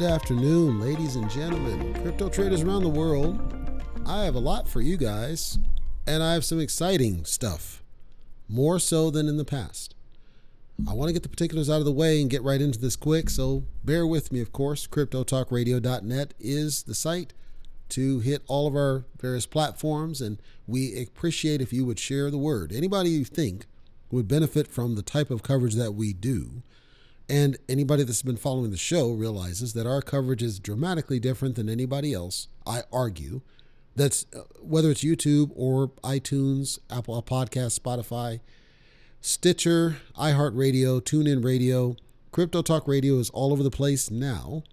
[0.00, 3.38] Good afternoon, ladies and gentlemen, crypto traders around the world.
[4.06, 5.58] I have a lot for you guys,
[6.06, 7.82] and I have some exciting stuff,
[8.48, 9.94] more so than in the past.
[10.88, 12.96] I want to get the particulars out of the way and get right into this
[12.96, 14.86] quick, so bear with me, of course.
[14.86, 17.34] CryptoTalkRadio.net is the site
[17.90, 22.38] to hit all of our various platforms, and we appreciate if you would share the
[22.38, 22.72] word.
[22.72, 23.66] Anybody you think
[24.10, 26.62] would benefit from the type of coverage that we do.
[27.30, 31.68] And anybody that's been following the show realizes that our coverage is dramatically different than
[31.68, 32.48] anybody else.
[32.66, 33.42] I argue
[33.94, 38.40] that's uh, whether it's YouTube or iTunes, Apple Podcast, Spotify,
[39.20, 41.94] Stitcher, iHeartRadio, TuneIn Radio,
[42.32, 44.64] Crypto Talk Radio is all over the place now.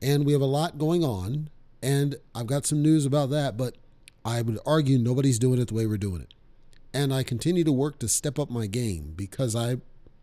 [0.00, 1.50] And we have a lot going on.
[1.82, 3.76] And I've got some news about that, but
[4.24, 6.32] I would argue nobody's doing it the way we're doing it.
[6.94, 9.78] And I continue to work to step up my game because I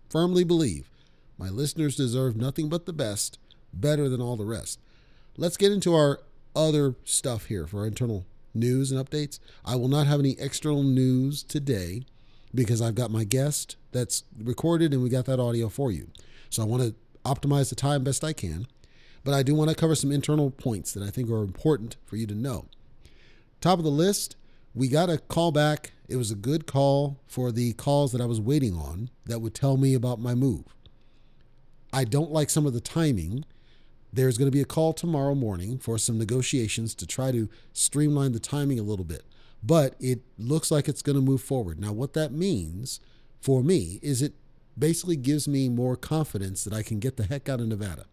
[0.09, 0.89] firmly believe
[1.37, 3.37] my listeners deserve nothing but the best,
[3.73, 4.79] better than all the rest.
[5.37, 6.21] Let's get into our
[6.55, 9.39] other stuff here for our internal news and updates.
[9.65, 12.05] I will not have any external news today
[12.53, 16.09] because I've got my guest that's recorded and we got that audio for you.
[16.49, 18.67] So I want to optimize the time best I can,
[19.23, 22.15] but I do want to cover some internal points that I think are important for
[22.15, 22.67] you to know.
[23.59, 24.37] Top of the list,
[24.73, 25.91] we got a call back.
[26.07, 29.55] It was a good call for the calls that I was waiting on that would
[29.55, 30.74] tell me about my move.
[31.95, 33.45] I don't like some of the timing.
[34.11, 38.33] There's going to be a call tomorrow morning for some negotiations to try to streamline
[38.33, 39.23] the timing a little bit,
[39.63, 41.79] but it looks like it's going to move forward.
[41.79, 42.99] Now, what that means
[43.39, 44.33] for me is it
[44.77, 48.07] basically gives me more confidence that I can get the heck out of Nevada.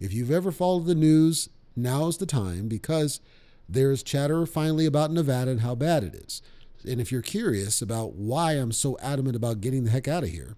[0.00, 3.20] If you've ever followed the news, now's the time because
[3.68, 6.40] there's chatter finally about Nevada and how bad it is.
[6.88, 10.30] And if you're curious about why I'm so adamant about getting the heck out of
[10.30, 10.56] here,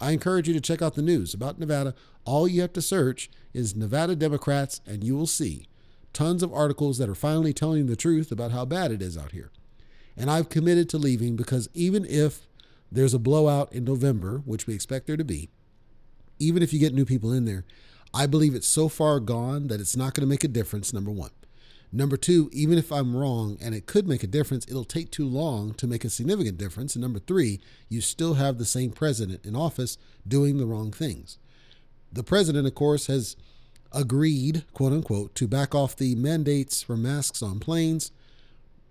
[0.00, 1.94] I encourage you to check out the news about Nevada.
[2.24, 5.66] All you have to search is Nevada Democrats, and you will see
[6.12, 9.32] tons of articles that are finally telling the truth about how bad it is out
[9.32, 9.50] here.
[10.16, 12.46] And I've committed to leaving because even if
[12.90, 15.50] there's a blowout in November, which we expect there to be,
[16.38, 17.64] even if you get new people in there,
[18.12, 21.10] I believe it's so far gone that it's not going to make a difference, number
[21.10, 21.30] one.
[21.92, 25.26] Number two, even if I'm wrong and it could make a difference, it'll take too
[25.26, 26.94] long to make a significant difference.
[26.94, 31.38] And number three, you still have the same president in office doing the wrong things.
[32.12, 33.36] The president, of course, has
[33.92, 38.12] agreed, quote unquote, to back off the mandates for masks on planes,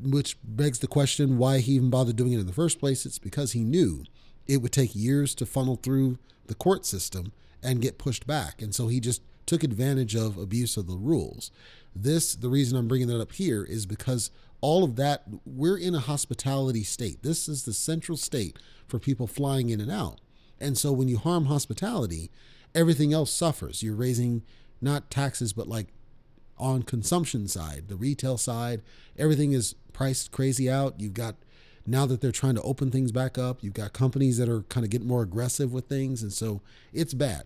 [0.01, 3.05] which begs the question why he even bothered doing it in the first place.
[3.05, 4.03] It's because he knew
[4.47, 6.17] it would take years to funnel through
[6.47, 8.61] the court system and get pushed back.
[8.61, 11.49] And so he just took advantage of abuse of the rules.
[11.95, 14.29] This, the reason I'm bringing that up here is because
[14.61, 17.23] all of that, we're in a hospitality state.
[17.23, 20.21] This is the central state for people flying in and out.
[20.59, 22.29] And so when you harm hospitality,
[22.75, 23.81] everything else suffers.
[23.81, 24.43] You're raising
[24.81, 25.87] not taxes, but like
[26.59, 28.83] on consumption side, the retail side,
[29.17, 30.99] everything is priced crazy out.
[30.99, 31.37] You've got
[31.87, 34.83] now that they're trying to open things back up, you've got companies that are kind
[34.83, 36.21] of getting more aggressive with things.
[36.21, 36.61] And so
[36.93, 37.45] it's bad.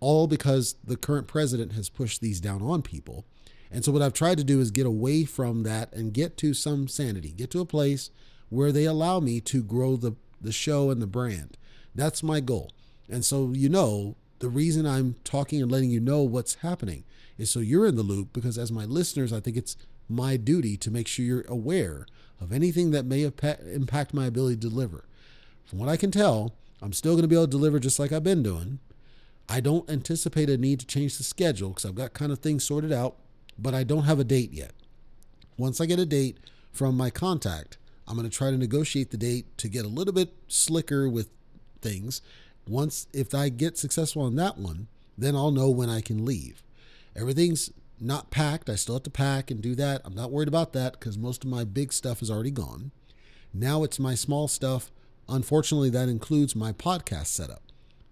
[0.00, 3.24] All because the current president has pushed these down on people.
[3.70, 6.54] And so what I've tried to do is get away from that and get to
[6.54, 8.10] some sanity, get to a place
[8.48, 11.56] where they allow me to grow the, the show and the brand.
[11.94, 12.70] That's my goal.
[13.08, 17.04] And so, you know, the reason I'm talking and letting you know what's happening
[17.38, 19.76] is so you're in the loop because as my listeners, I think it's
[20.08, 22.06] my duty to make sure you're aware
[22.40, 25.04] of anything that may impact my ability to deliver.
[25.64, 28.12] From what I can tell, I'm still going to be able to deliver just like
[28.12, 28.78] I've been doing.
[29.48, 32.64] I don't anticipate a need to change the schedule because I've got kind of things
[32.64, 33.16] sorted out
[33.58, 34.72] but I don't have a date yet.
[35.56, 36.38] Once I get a date
[36.72, 40.12] from my contact, I'm going to try to negotiate the date to get a little
[40.12, 41.28] bit slicker with
[41.80, 42.20] things.
[42.68, 46.62] Once, if I get successful on that one, then I'll know when I can leave.
[47.16, 48.68] Everything's not packed.
[48.68, 50.02] I still have to pack and do that.
[50.04, 52.90] I'm not worried about that because most of my big stuff is already gone.
[53.54, 54.90] Now it's my small stuff.
[55.28, 57.62] Unfortunately, that includes my podcast setup.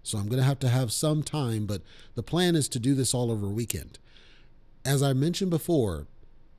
[0.05, 1.81] So I'm going to have to have some time, but
[2.13, 3.97] the plan is to do this all over weekend.
[4.85, 6.05] As I mentioned before,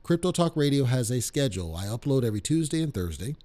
[0.03, 1.73] Crypto Talk Radio has a schedule.
[1.73, 3.37] I upload every Tuesday and Thursday.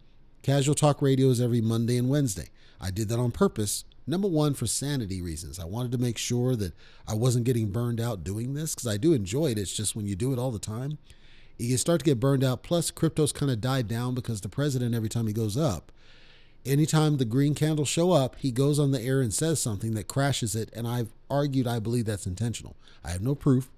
[0.42, 2.48] Casual Talk Radio is every Monday and Wednesday.
[2.80, 3.84] I did that on purpose.
[4.04, 5.60] Number one, for sanity reasons.
[5.60, 6.74] I wanted to make sure that
[7.06, 9.58] I wasn't getting burned out doing this because I do enjoy it.
[9.58, 10.98] It's just when you do it all the time,
[11.58, 12.64] you start to get burned out.
[12.64, 15.92] Plus, crypto's kind of died down because the president, every time he goes up,
[16.64, 20.08] anytime the green candles show up, he goes on the air and says something that
[20.08, 20.70] crashes it.
[20.74, 22.76] And I've argued I believe that's intentional.
[23.04, 23.70] I have no proof.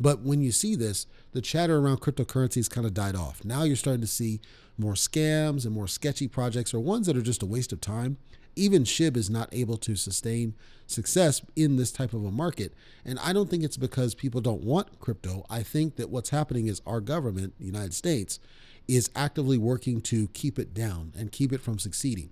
[0.00, 3.44] But when you see this, the chatter around cryptocurrencies kind of died off.
[3.44, 4.40] Now you're starting to see
[4.76, 8.18] more scams and more sketchy projects or ones that are just a waste of time.
[8.56, 10.54] even SHIB is not able to sustain
[10.86, 12.72] success in this type of a market.
[13.04, 15.44] And I don't think it's because people don't want crypto.
[15.50, 18.38] I think that what's happening is our government, the United States,
[18.86, 22.30] is actively working to keep it down and keep it from succeeding.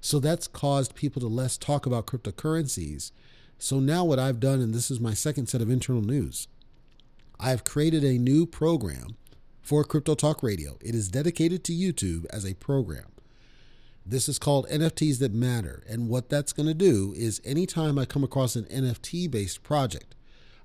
[0.00, 3.12] So that's caused people to less talk about cryptocurrencies.
[3.58, 6.48] So now what I've done, and this is my second set of internal news,
[7.38, 9.16] I've created a new program
[9.62, 10.76] for Crypto Talk Radio.
[10.80, 13.06] It is dedicated to YouTube as a program.
[14.04, 15.84] This is called NFTs that matter.
[15.88, 20.16] And what that's going to do is anytime I come across an NFT based project,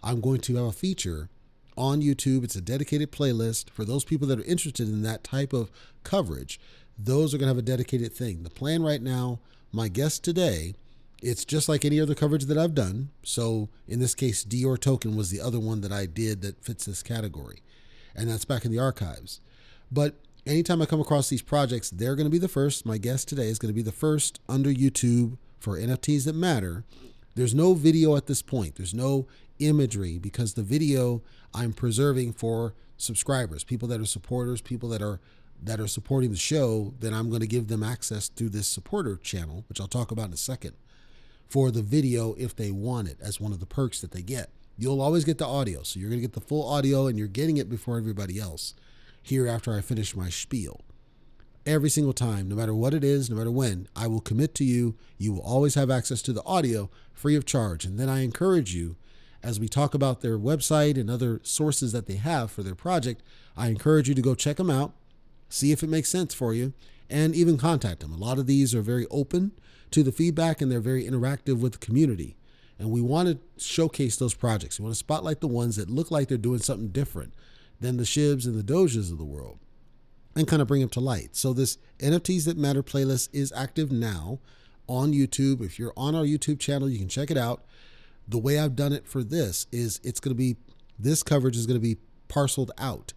[0.01, 1.29] I'm going to have a feature
[1.77, 2.43] on YouTube.
[2.43, 5.71] It's a dedicated playlist for those people that are interested in that type of
[6.03, 6.59] coverage.
[6.97, 8.43] Those are going to have a dedicated thing.
[8.43, 9.39] The plan right now,
[9.71, 10.73] my guest today,
[11.21, 13.09] it's just like any other coverage that I've done.
[13.23, 16.85] So in this case, Dior Token was the other one that I did that fits
[16.85, 17.61] this category.
[18.15, 19.41] And that's back in the archives.
[19.91, 20.15] But
[20.45, 22.85] anytime I come across these projects, they're going to be the first.
[22.85, 26.83] My guest today is going to be the first under YouTube for NFTs that matter.
[27.35, 28.75] There's no video at this point.
[28.75, 29.27] There's no
[29.59, 31.21] imagery because the video
[31.53, 35.19] I'm preserving for subscribers, people that are supporters, people that are
[35.63, 39.17] that are supporting the show, then I'm going to give them access through this supporter
[39.17, 40.73] channel, which I'll talk about in a second,
[41.47, 44.51] for the video if they want it as one of the perks that they get.
[44.77, 45.81] You'll always get the audio.
[45.81, 48.75] So you're going to get the full audio and you're getting it before everybody else
[49.23, 50.81] here after I finish my spiel.
[51.65, 54.63] Every single time, no matter what it is, no matter when, I will commit to
[54.63, 54.95] you.
[55.17, 57.83] You will always have access to the audio free of charge.
[57.83, 58.95] And then I encourage you,
[59.43, 63.21] as we talk about their website and other sources that they have for their project,
[63.55, 64.93] I encourage you to go check them out,
[65.49, 66.73] see if it makes sense for you,
[67.09, 68.11] and even contact them.
[68.11, 69.51] A lot of these are very open
[69.91, 72.35] to the feedback and they're very interactive with the community.
[72.79, 74.79] And we want to showcase those projects.
[74.79, 77.33] We want to spotlight the ones that look like they're doing something different
[77.79, 79.59] than the Shibs and the Doges of the world
[80.35, 81.35] and kind of bring them to light.
[81.35, 84.39] So this NFTs that matter playlist is active now
[84.87, 85.61] on YouTube.
[85.61, 87.65] If you're on our YouTube channel, you can check it out.
[88.27, 90.57] The way I've done it for this is it's going to be
[90.99, 91.97] this coverage is going to be
[92.27, 93.13] parceled out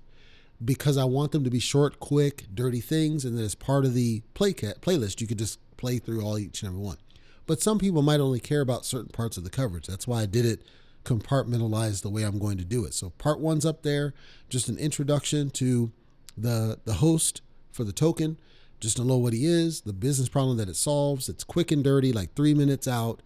[0.64, 3.94] because I want them to be short, quick, dirty things, and then as part of
[3.94, 6.98] the play playlist, you could just play through all each and every one.
[7.46, 9.86] But some people might only care about certain parts of the coverage.
[9.86, 10.62] That's why I did it
[11.04, 12.94] compartmentalized the way I'm going to do it.
[12.94, 14.14] So part one's up there,
[14.48, 15.92] just an introduction to
[16.36, 17.42] the the host
[17.72, 18.38] for the token,
[18.80, 21.28] just to know what he is, the business problem that it solves.
[21.28, 23.22] It's quick and dirty, like three minutes out,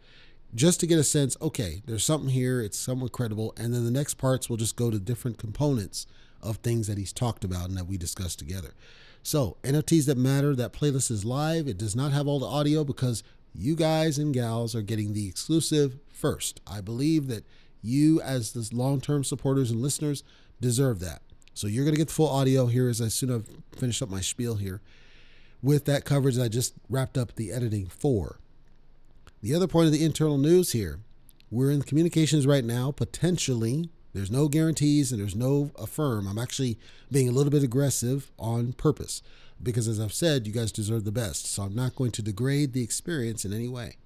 [0.54, 1.36] just to get a sense.
[1.42, 2.60] Okay, there's something here.
[2.60, 6.06] It's somewhat credible, and then the next parts will just go to different components
[6.42, 8.74] of things that he's talked about and that we discussed together.
[9.22, 10.54] So NFTs that matter.
[10.54, 11.66] That playlist is live.
[11.66, 13.22] It does not have all the audio because
[13.54, 16.60] you guys and gals are getting the exclusive first.
[16.66, 17.44] I believe that
[17.82, 20.22] you, as the long term supporters and listeners,
[20.60, 21.22] deserve that.
[21.54, 24.10] So you're going to get the full audio here as soon as I finish up
[24.10, 24.80] my spiel here
[25.62, 28.38] with that coverage that I just wrapped up the editing for.
[29.44, 31.00] The other point of the internal news here
[31.50, 33.90] we're in communications right now, potentially.
[34.14, 36.26] There's no guarantees and there's no affirm.
[36.26, 36.78] I'm actually
[37.12, 39.20] being a little bit aggressive on purpose
[39.62, 41.44] because, as I've said, you guys deserve the best.
[41.44, 43.98] So I'm not going to degrade the experience in any way.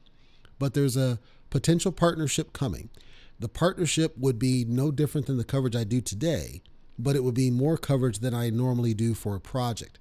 [0.59, 2.91] But there's a potential partnership coming.
[3.39, 6.63] The partnership would be no different than the coverage I do today,
[6.99, 10.01] but it would be more coverage than I normally do for a project.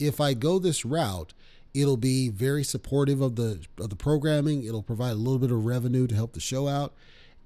[0.00, 1.34] If I go this route,
[1.74, 4.64] it'll be very supportive of the of the programming.
[4.64, 6.94] It'll provide a little bit of revenue to help the show out,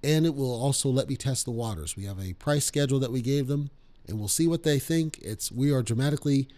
[0.02, 1.96] and it will also let me test the waters.
[1.96, 3.70] We have a price schedule that we gave them,
[4.06, 5.18] and we'll see what they think.
[5.18, 6.48] It's we are dramatically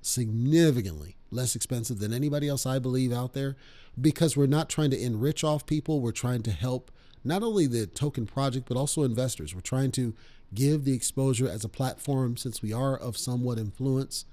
[0.00, 3.56] significantly less expensive than anybody else I believe out there
[4.00, 6.90] because we're not trying to enrich off people, we're trying to help
[7.24, 9.54] not only the token project, but also investors.
[9.54, 10.14] We're trying to
[10.54, 14.24] give the exposure as a platform since we are of somewhat influence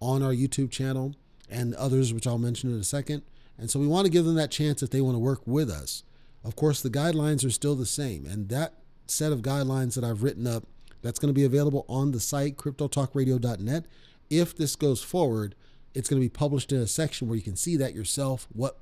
[0.00, 1.14] on our YouTube channel
[1.50, 3.22] and others, which I'll mention in a second.
[3.58, 5.70] And so we want to give them that chance if they want to work with
[5.70, 6.02] us.
[6.44, 8.24] Of course, the guidelines are still the same.
[8.24, 8.74] And that
[9.06, 10.64] set of guidelines that I've written up,
[11.02, 13.84] that's going to be available on the site, cryptotalkradio.net.
[14.30, 15.54] If this goes forward,
[15.94, 18.78] it's going to be published in a section where you can see that yourself, what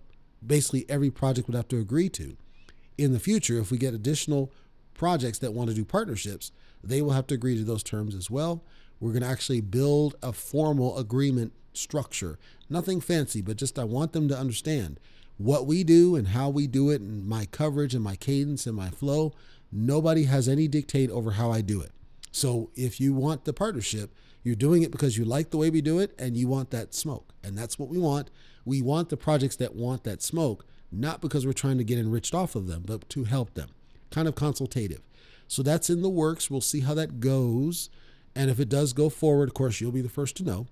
[0.47, 2.37] basically every project would have to agree to
[2.99, 4.53] in the future, if we get additional
[4.93, 6.51] projects that want to do partnerships,
[6.83, 8.65] they will have to agree to those terms as well.
[9.01, 12.39] We're going to actually build a formal agreement structure.
[12.69, 15.01] Nothing fancy, but just I want them to understand
[15.37, 18.77] what we do and how we do it and my coverage and my cadence and
[18.77, 19.33] my flow.
[19.71, 21.93] Nobody has any dictate over how I do it.
[22.31, 25.81] So if you want the partnership, you're doing it because you like the way we
[25.81, 27.33] do it and you want that smoke.
[27.43, 28.31] And that's what we want.
[28.65, 32.35] We want the projects that want that smoke not because we're trying to get enriched
[32.35, 33.71] off of them, but to help them.
[34.11, 35.03] Kind of consultative.
[35.47, 36.51] So that's in the works.
[36.51, 37.91] We'll see how that goes.
[38.35, 40.67] And if it does go forward, of course, you'll be the first to know.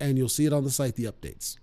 [0.00, 1.58] And you'll see it on the site, the updates.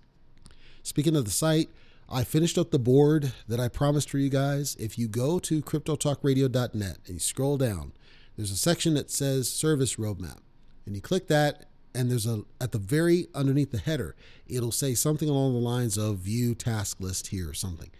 [0.82, 1.70] Speaking of the site,
[2.08, 4.76] I finished up the board that I promised for you guys.
[4.78, 7.92] If you go to cryptotalkradio.net and you scroll down,
[8.36, 10.38] there's a section that says service roadmap.
[10.84, 11.64] And you click that,
[11.94, 14.14] and there's a at the very underneath the header,
[14.46, 17.90] it'll say something along the lines of view task list here or something.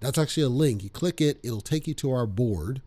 [0.00, 0.82] That's actually a link.
[0.82, 2.80] You click it, it'll take you to our board.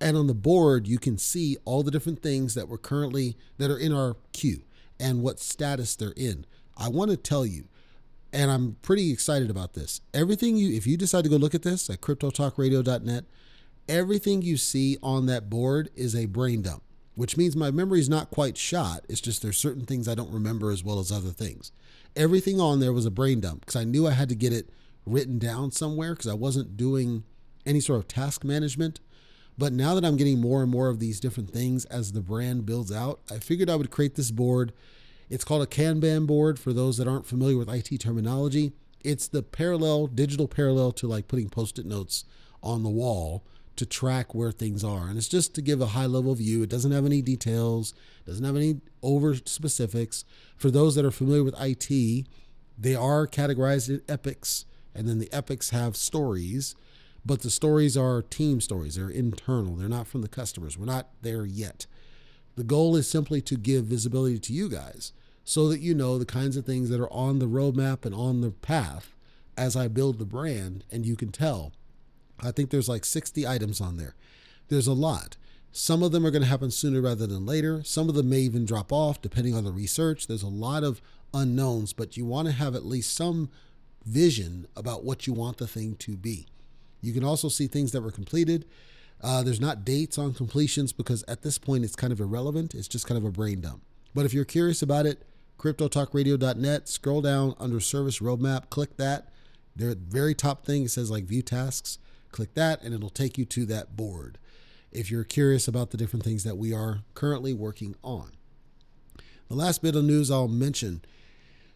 [0.00, 3.70] And on the board, you can see all the different things that we're currently that
[3.70, 4.62] are in our queue
[4.98, 6.46] and what status they're in.
[6.76, 7.68] I want to tell you,
[8.32, 10.00] and I'm pretty excited about this.
[10.14, 13.24] Everything you, if you decide to go look at this at cryptotalkradio.net,
[13.88, 16.82] everything you see on that board is a brain dump,
[17.14, 19.04] which means my memory is not quite shot.
[19.08, 21.72] It's just there's certain things I don't remember as well as other things.
[22.16, 24.70] Everything on there was a brain dump because I knew I had to get it
[25.04, 27.24] written down somewhere because I wasn't doing
[27.66, 29.00] any sort of task management.
[29.58, 32.64] But now that I'm getting more and more of these different things as the brand
[32.66, 34.72] builds out, I figured I would create this board
[35.32, 38.72] it's called a Kanban board for those that aren't familiar with IT terminology.
[39.02, 42.26] It's the parallel, digital parallel to like putting post it notes
[42.62, 43.42] on the wall
[43.76, 45.08] to track where things are.
[45.08, 46.62] And it's just to give a high level view.
[46.62, 47.94] It doesn't have any details,
[48.26, 50.26] doesn't have any over specifics.
[50.58, 52.26] For those that are familiar with IT,
[52.78, 56.76] they are categorized in epics, and then the epics have stories,
[57.24, 58.96] but the stories are team stories.
[58.96, 60.76] They're internal, they're not from the customers.
[60.76, 61.86] We're not there yet.
[62.56, 65.12] The goal is simply to give visibility to you guys
[65.44, 68.40] so that you know the kinds of things that are on the roadmap and on
[68.40, 69.14] the path
[69.56, 71.72] as I build the brand and you can tell.
[72.40, 74.14] I think there's like 60 items on there.
[74.68, 75.36] There's a lot.
[75.70, 77.82] Some of them are going to happen sooner rather than later.
[77.82, 80.26] Some of them may even drop off depending on the research.
[80.26, 81.00] There's a lot of
[81.32, 83.50] unknowns, but you want to have at least some
[84.04, 86.46] vision about what you want the thing to be.
[87.02, 88.64] You can also see things that were completed.
[89.20, 92.74] Uh, there's not dates on completions because at this point it's kind of irrelevant.
[92.74, 93.82] It's just kind of a brain dump.
[94.14, 95.26] But if you're curious about it,
[95.58, 99.28] cryptotalkradio.net, scroll down under service roadmap, click that.
[99.76, 101.98] The very top thing, it says like view tasks.
[102.30, 104.38] Click that and it'll take you to that board
[104.90, 108.32] if you're curious about the different things that we are currently working on.
[109.48, 111.02] The last bit of news I'll mention.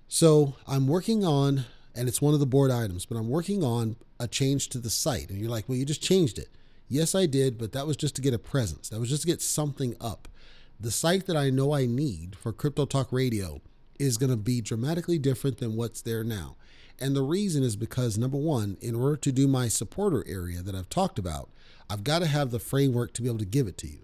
[0.09, 1.65] So I'm working on,
[1.95, 4.91] and it's one of the board items, but I'm working on a change to the
[4.91, 5.31] site.
[5.31, 6.49] And you're like, well, you just changed it.
[6.89, 8.89] Yes, I did, but that was just to get a presence.
[8.89, 10.29] That was just to get something up.
[10.79, 13.61] The site that I know I need for Crypto Talk Radio
[13.99, 16.57] is going to be dramatically different than what's there now.
[16.99, 20.75] And the reason is because number one, in order to do my supporter area that
[20.75, 21.51] I've talked about,
[21.91, 24.01] I've got to have the framework to be able to give it to you.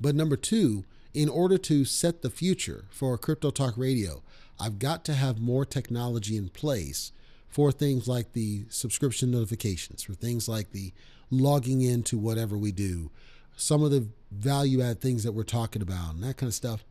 [0.00, 4.22] But number two, in order to set the future for Crypto Talk Radio,
[4.60, 7.12] I've got to have more technology in place
[7.48, 10.92] for things like the subscription notifications, for things like the
[11.30, 13.10] logging into whatever we do,
[13.56, 16.84] some of the value add things that we're talking about, and that kind of stuff.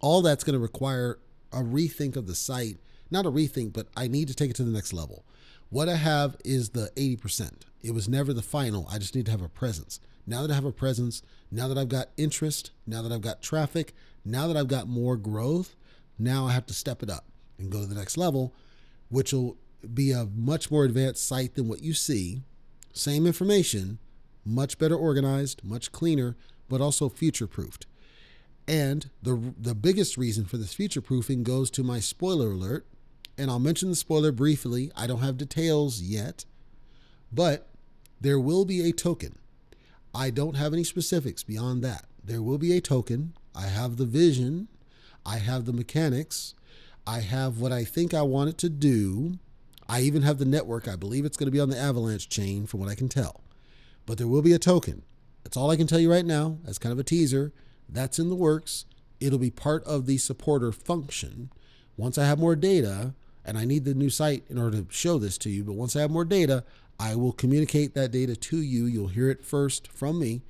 [0.00, 1.18] All that's going to require
[1.52, 2.78] a rethink of the site.
[3.10, 5.24] Not a rethink, but I need to take it to the next level.
[5.70, 7.62] What I have is the 80%.
[7.82, 8.86] It was never the final.
[8.90, 10.00] I just need to have a presence.
[10.26, 13.42] Now that I have a presence, now that I've got interest, now that I've got
[13.42, 15.74] traffic, now that I've got more growth,
[16.18, 17.24] now I have to step it up
[17.58, 18.54] and go to the next level,
[19.08, 19.56] which will
[19.94, 22.42] be a much more advanced site than what you see.
[22.92, 23.98] Same information,
[24.44, 26.36] much better organized, much cleaner,
[26.68, 27.86] but also future proofed.
[28.68, 32.86] And the the biggest reason for this future proofing goes to my spoiler alert,
[33.36, 34.92] and I'll mention the spoiler briefly.
[34.96, 36.44] I don't have details yet,
[37.32, 37.68] but
[38.20, 39.38] there will be a token.
[40.14, 42.04] I don't have any specifics beyond that.
[42.22, 43.34] There will be a token.
[43.54, 44.68] I have the vision,
[45.26, 46.54] I have the mechanics,
[47.06, 49.38] I have what I think I want it to do.
[49.92, 50.88] I even have the network.
[50.88, 53.42] I believe it's going to be on the Avalanche chain, from what I can tell.
[54.06, 55.02] But there will be a token.
[55.44, 57.52] That's all I can tell you right now, as kind of a teaser.
[57.90, 58.86] That's in the works.
[59.20, 61.50] It'll be part of the supporter function.
[61.94, 63.12] Once I have more data,
[63.44, 65.94] and I need the new site in order to show this to you, but once
[65.94, 66.64] I have more data,
[66.98, 68.86] I will communicate that data to you.
[68.86, 70.40] You'll hear it first from me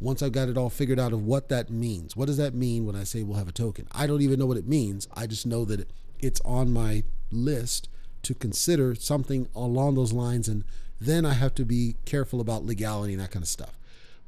[0.00, 2.14] once I've got it all figured out of what that means.
[2.14, 3.88] What does that mean when I say we'll have a token?
[3.92, 5.08] I don't even know what it means.
[5.14, 7.88] I just know that it's on my list
[8.22, 10.48] to consider something along those lines.
[10.48, 10.64] And
[11.00, 13.78] then I have to be careful about legality and that kind of stuff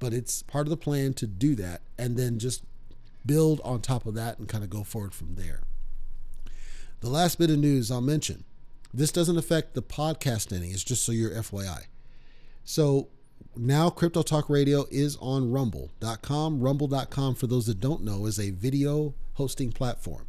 [0.04, 2.62] but it's part of the plan to do that and then just
[3.24, 5.60] build on top of that and kind of go forward from there.
[7.00, 8.44] The last bit of news I'll mention
[8.92, 11.84] this doesn't affect the podcast any, it's just so you're FYI.
[12.64, 13.08] So
[13.56, 16.60] now Crypto Talk Radio is on rumble.com.
[16.60, 20.26] Rumble.com, for those that don't know, is a video hosting platform.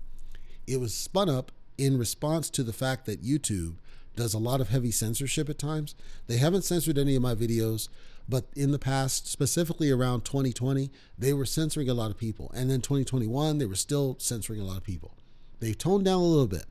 [0.65, 3.75] It was spun up in response to the fact that YouTube
[4.15, 5.95] does a lot of heavy censorship at times.
[6.27, 7.89] They haven't censored any of my videos,
[8.27, 12.51] but in the past, specifically around 2020, they were censoring a lot of people.
[12.55, 15.15] And then 2021, they were still censoring a lot of people.
[15.59, 16.65] They've toned down a little bit.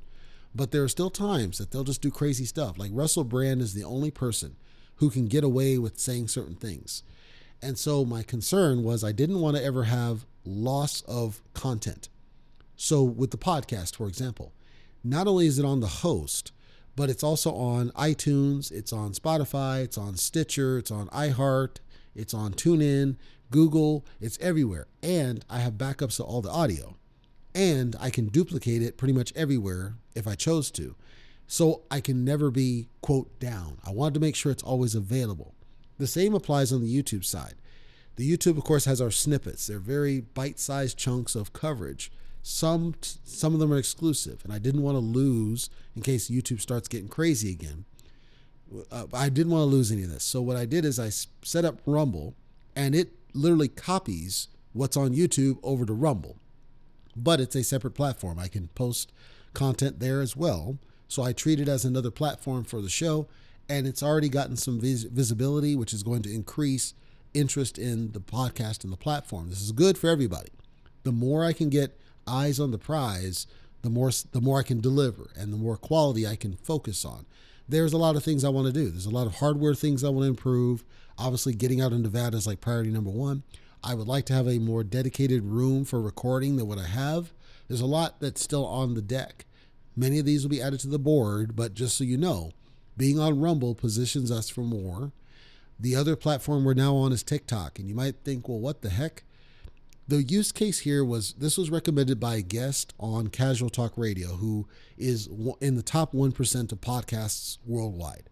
[0.55, 2.79] But there are still times that they'll just do crazy stuff.
[2.79, 4.57] Like Russell Brand is the only person
[4.97, 7.03] who can get away with saying certain things.
[7.61, 12.09] And so my concern was I didn't want to ever have loss of content.
[12.77, 14.53] So with the podcast, for example,
[15.05, 16.53] not only is it on the host,
[16.97, 21.77] but it's also on iTunes, it's on Spotify, it's on Stitcher, it's on iHeart,
[22.15, 23.17] it's on TuneIn,
[23.51, 24.87] Google, it's everywhere.
[25.03, 26.97] And I have backups of all the audio
[27.55, 30.97] and I can duplicate it pretty much everywhere if I chose to.
[31.47, 33.79] So I can never be, quote, down.
[33.85, 35.55] I wanted to make sure it's always available.
[35.99, 37.55] The same applies on the YouTube side.
[38.17, 39.67] The YouTube, of course, has our snippets.
[39.67, 42.11] They're very bite-sized chunks of coverage.
[42.47, 46.61] Some some of them are exclusive, and I didn't want to lose in case YouTube
[46.61, 47.87] starts getting crazy again.
[48.93, 50.25] Uh, I didn't want to lose any of this.
[50.25, 52.35] So what I did is I set up Rumble,
[52.77, 56.37] and it literally copies what's on YouTube over to Rumble
[57.17, 58.39] but it's a separate platform.
[58.39, 59.13] I can post
[59.53, 60.79] content there as well.
[61.09, 63.29] So I treat it as another platform for the show,
[63.69, 66.95] and it's already gotten some vis- visibility, which is going to increase
[67.35, 69.51] interest in the podcast and the platform.
[69.51, 70.51] This is good for everybody.
[71.05, 73.47] The more I can get eyes on the prize,
[73.83, 77.27] the more the more I can deliver, and the more quality I can focus on.
[77.69, 78.91] There's a lot of things I want to do.
[78.91, 80.85] There's a lot of hardware things I want to improve.
[81.19, 83.43] Obviously, getting out in Nevada is like priority number one.
[83.83, 87.33] I would like to have a more dedicated room for recording than what I have.
[87.69, 89.45] There's a lot that's still on the deck.
[89.97, 92.53] Many of these will be added to the board, but just so you know,
[92.97, 95.13] being on Rumble positions us for more.
[95.79, 98.91] The other platform we're now on is TikTok, and you might think, well, what the
[98.91, 99.25] heck?
[100.07, 104.37] The use case here was this was recommended by a guest on Casual Talk Radio
[104.37, 105.29] who is
[105.61, 108.29] in the top 1% of podcasts worldwide.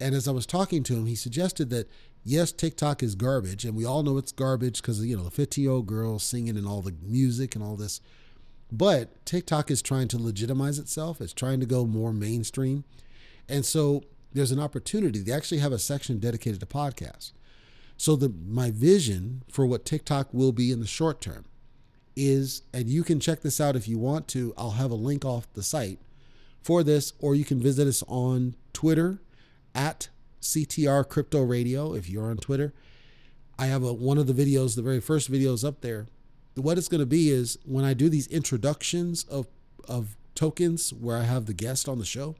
[0.00, 1.88] And as I was talking to him, he suggested that
[2.24, 5.60] yes, TikTok is garbage, and we all know it's garbage because you know the 50
[5.60, 8.00] year old girl singing and all the music and all this.
[8.72, 11.20] But TikTok is trying to legitimize itself.
[11.20, 12.82] It's trying to go more mainstream,
[13.48, 15.20] and so there's an opportunity.
[15.20, 17.32] They actually have a section dedicated to podcasts.
[17.96, 21.44] So the my vision for what TikTok will be in the short term
[22.16, 24.54] is, and you can check this out if you want to.
[24.56, 25.98] I'll have a link off the site
[26.62, 29.20] for this, or you can visit us on Twitter
[29.74, 30.08] at
[30.40, 32.72] CTR Crypto Radio if you're on Twitter.
[33.58, 36.06] I have a, one of the videos, the very first videos up there.
[36.54, 39.46] What it's going to be is when I do these introductions of
[39.88, 42.36] of tokens where I have the guest on the show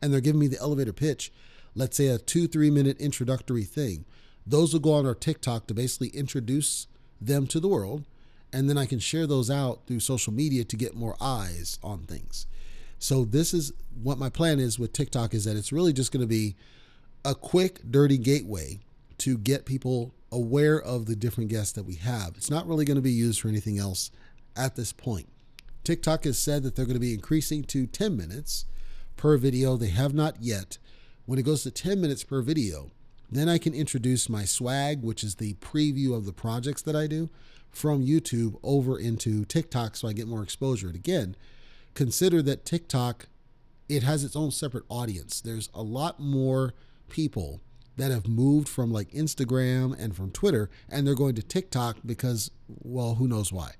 [0.00, 1.32] and they're giving me the elevator pitch,
[1.74, 4.04] let's say a two, three minute introductory thing.
[4.46, 6.86] Those will go on our TikTok to basically introduce
[7.20, 8.04] them to the world.
[8.52, 12.04] And then I can share those out through social media to get more eyes on
[12.04, 12.46] things.
[12.98, 16.22] So this is what my plan is with TikTok is that it's really just going
[16.22, 16.56] to be
[17.24, 18.80] a quick, dirty gateway
[19.18, 22.34] to get people aware of the different guests that we have.
[22.36, 24.10] It's not really going to be used for anything else
[24.56, 25.28] at this point.
[25.84, 28.64] TikTok has said that they're going to be increasing to 10 minutes
[29.16, 29.76] per video.
[29.76, 30.78] They have not yet.
[31.26, 32.90] When it goes to 10 minutes per video,
[33.30, 37.06] then I can introduce my swag, which is the preview of the projects that I
[37.06, 37.28] do,
[37.70, 40.86] from YouTube over into TikTok so I get more exposure.
[40.86, 41.36] And again,
[41.94, 43.26] consider that TikTok
[43.88, 45.40] it has its own separate audience.
[45.40, 46.74] There's a lot more
[47.08, 47.60] people
[47.96, 52.50] that have moved from like Instagram and from Twitter and they're going to TikTok because,
[52.68, 53.72] well, who knows why.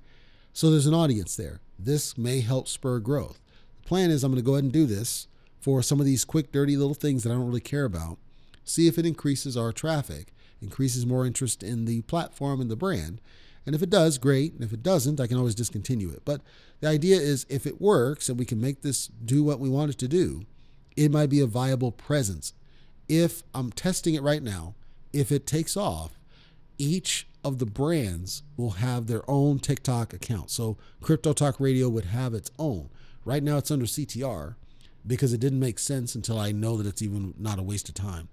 [0.53, 1.59] So there's an audience there.
[1.77, 3.39] This may help spur growth.
[3.81, 5.27] The plan is I'm going to go ahead and do this
[5.59, 8.17] for some of these quick, dirty little things that I don't really care about.
[8.67, 13.21] See if it increases our traffic, increases more interest in the platform and the brand.
[13.65, 14.53] And if it does, great.
[14.53, 16.21] And if it doesn't, I can always discontinue it.
[16.23, 16.41] But
[16.79, 19.91] the idea is if it works and we can make this do what we want
[19.91, 20.43] it to do,
[20.95, 22.53] it might be a viable presence
[23.07, 24.75] if I'm testing it right now,
[25.13, 26.19] if it takes off,
[26.77, 30.51] each of the brands will have their own TikTok account.
[30.51, 32.89] So Crypto Talk Radio would have its own.
[33.23, 34.55] Right now it's under CTR
[35.05, 37.95] because it didn't make sense until I know that it's even not a waste of
[37.95, 38.27] time.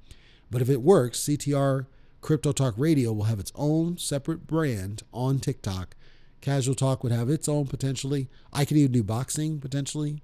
[0.55, 1.87] But if it works, CTR
[2.21, 5.97] Crypto Talk Radio will have its own separate brand on TikTok.
[6.41, 8.29] Casual Talk would have its own potentially.
[8.53, 10.23] I could even do boxing potentially.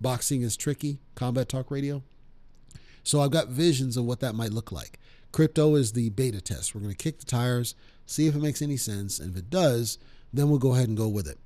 [0.00, 1.00] Boxing is tricky.
[1.16, 2.04] Combat Talk Radio.
[3.02, 5.00] So I've got visions of what that might look like.
[5.32, 6.76] Crypto is the beta test.
[6.76, 7.74] We're going to kick the tires,
[8.06, 9.18] see if it makes any sense.
[9.18, 9.98] And if it does,
[10.32, 11.40] then we'll go ahead and go with it.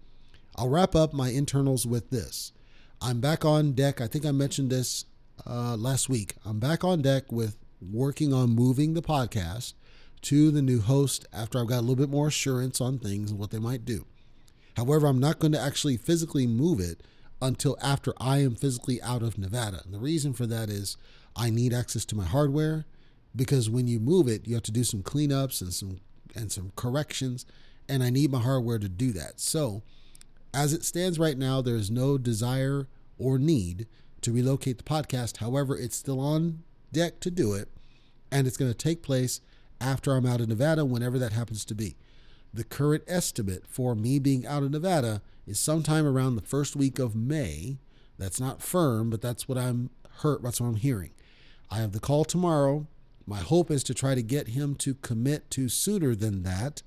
[0.57, 2.53] I'll wrap up my internals with this.
[3.01, 4.03] I'm back on deck.
[4.03, 5.07] I think I mentioned this
[5.47, 6.35] uh, last week.
[6.45, 9.75] I'm back on deck with working on moving the podcast
[10.23, 13.39] to the new host after I've got a little bit more assurance on things and
[13.39, 14.07] what they might do.
[14.77, 17.03] However, I'm not going to actually physically move it
[17.41, 19.83] until after I am physically out of Nevada.
[19.85, 20.97] And the reason for that is
[21.35, 22.87] I need access to my hardware
[23.35, 26.01] because when you move it, you have to do some cleanups and some
[26.35, 27.47] and some corrections,
[27.89, 29.41] and I need my hardware to do that.
[29.41, 29.83] So,
[30.53, 33.87] as it stands right now, there is no desire or need
[34.21, 35.39] to relocate the podcast.
[35.39, 36.63] However, it's still on
[36.97, 37.69] deck to do it,
[38.33, 39.43] and it's going to take place
[39.83, 41.95] after I'm out of Nevada, whenever that happens to be.
[42.55, 46.99] The current estimate for me being out of Nevada is sometime around the first week
[46.99, 47.77] of May.
[48.17, 50.43] That's not firm, but that's what I'm hurt.
[50.43, 51.11] That's what I'm hearing.
[51.71, 52.87] I have the call tomorrow.
[53.27, 56.81] My hope is to try to get him to commit to sooner than that,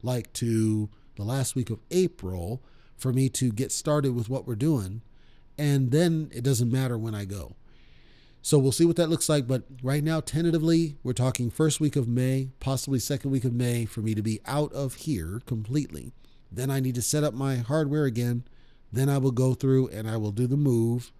[0.00, 2.62] like to the last week of April,
[2.96, 5.02] for me to get started with what we're doing.
[5.58, 7.56] And then it doesn't matter when I go.
[8.46, 9.48] So we'll see what that looks like.
[9.48, 13.86] But right now, tentatively, we're talking first week of May, possibly second week of May
[13.86, 16.12] for me to be out of here completely.
[16.52, 18.44] Then I need to set up my hardware again.
[18.92, 21.10] Then I will go through and I will do the move.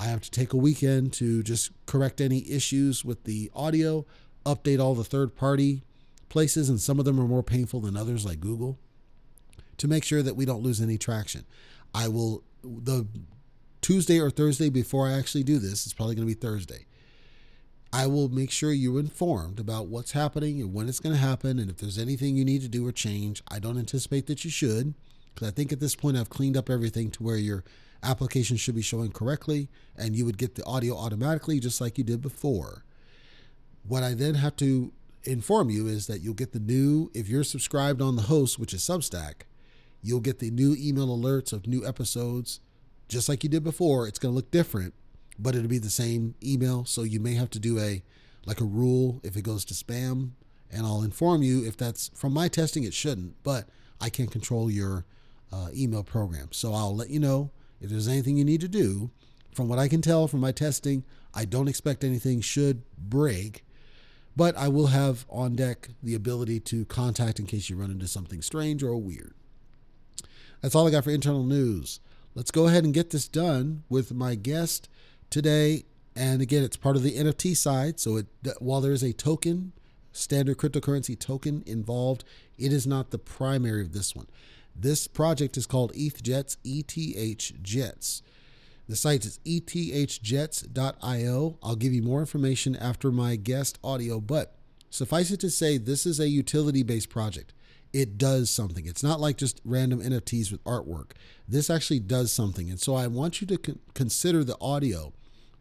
[0.00, 4.04] I have to take a weekend to just correct any issues with the audio,
[4.44, 5.84] update all the third party
[6.28, 8.80] places, and some of them are more painful than others, like Google,
[9.76, 11.44] to make sure that we don't lose any traction.
[11.94, 13.06] I will, the
[13.84, 16.86] Tuesday or Thursday before I actually do this, it's probably going to be Thursday.
[17.92, 21.58] I will make sure you're informed about what's happening and when it's going to happen.
[21.58, 24.50] And if there's anything you need to do or change, I don't anticipate that you
[24.50, 24.94] should,
[25.34, 27.62] because I think at this point I've cleaned up everything to where your
[28.02, 32.04] application should be showing correctly and you would get the audio automatically just like you
[32.04, 32.86] did before.
[33.86, 34.94] What I then have to
[35.24, 38.72] inform you is that you'll get the new, if you're subscribed on the host, which
[38.72, 39.42] is Substack,
[40.00, 42.60] you'll get the new email alerts of new episodes
[43.08, 44.08] just like you did before.
[44.08, 44.94] It's going to look different,
[45.38, 46.84] but it'll be the same email.
[46.84, 48.02] So you may have to do a
[48.46, 50.30] like a rule if it goes to spam,
[50.70, 52.84] and I'll inform you if that's from my testing.
[52.84, 53.68] It shouldn't, but
[54.00, 55.06] I can control your
[55.52, 56.48] uh, email program.
[56.52, 59.10] So I'll let you know if there's anything you need to do.
[59.52, 63.64] From what I can tell from my testing, I don't expect anything should break,
[64.36, 68.08] but I will have on deck the ability to contact in case you run into
[68.08, 69.32] something strange or weird.
[70.60, 72.00] That's all I got for internal news
[72.34, 74.88] let's go ahead and get this done with my guest
[75.30, 75.84] today.
[76.16, 77.98] And again, it's part of the NFT side.
[78.00, 78.26] So it,
[78.58, 79.72] while there is a token,
[80.12, 82.24] standard cryptocurrency token involved,
[82.58, 84.26] it is not the primary of this one.
[84.76, 88.22] This project is called ETHJets, ETH Jets.
[88.88, 90.38] The site is ethjets.io.
[91.62, 94.56] I'll give you more information after my guest audio, but
[94.90, 97.54] suffice it to say, this is a utility based project
[97.94, 98.86] it does something.
[98.86, 101.12] It's not like just random NFTs with artwork.
[101.48, 102.68] This actually does something.
[102.68, 105.12] And so I want you to con- consider the audio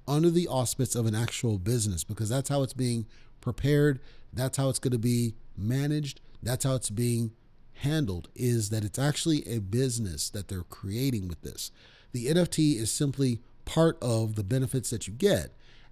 [0.08, 3.06] under the auspice of an actual business because that's how it's being
[3.40, 4.00] prepared.
[4.34, 6.22] That's how it's going to be managed.
[6.42, 7.34] That's how it's being
[7.76, 11.72] handled is that it's actually a business that they're creating with this.
[12.14, 15.52] The NFT is simply part of the benefits that you get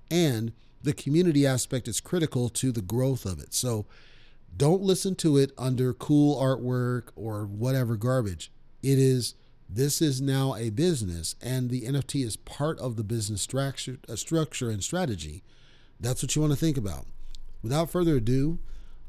[0.10, 3.54] and the community aspect is critical to the growth of it.
[3.54, 3.86] So
[4.56, 8.52] don't listen to it under cool artwork or whatever garbage.
[8.84, 9.36] It is
[9.70, 14.18] this is now a business and the NFT is part of the business structure, uh,
[14.18, 15.44] structure and strategy.
[16.00, 17.06] That's what you want to think about.
[17.62, 18.60] Without further ado,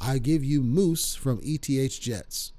[0.01, 2.53] I give you Moose from ETH Jets.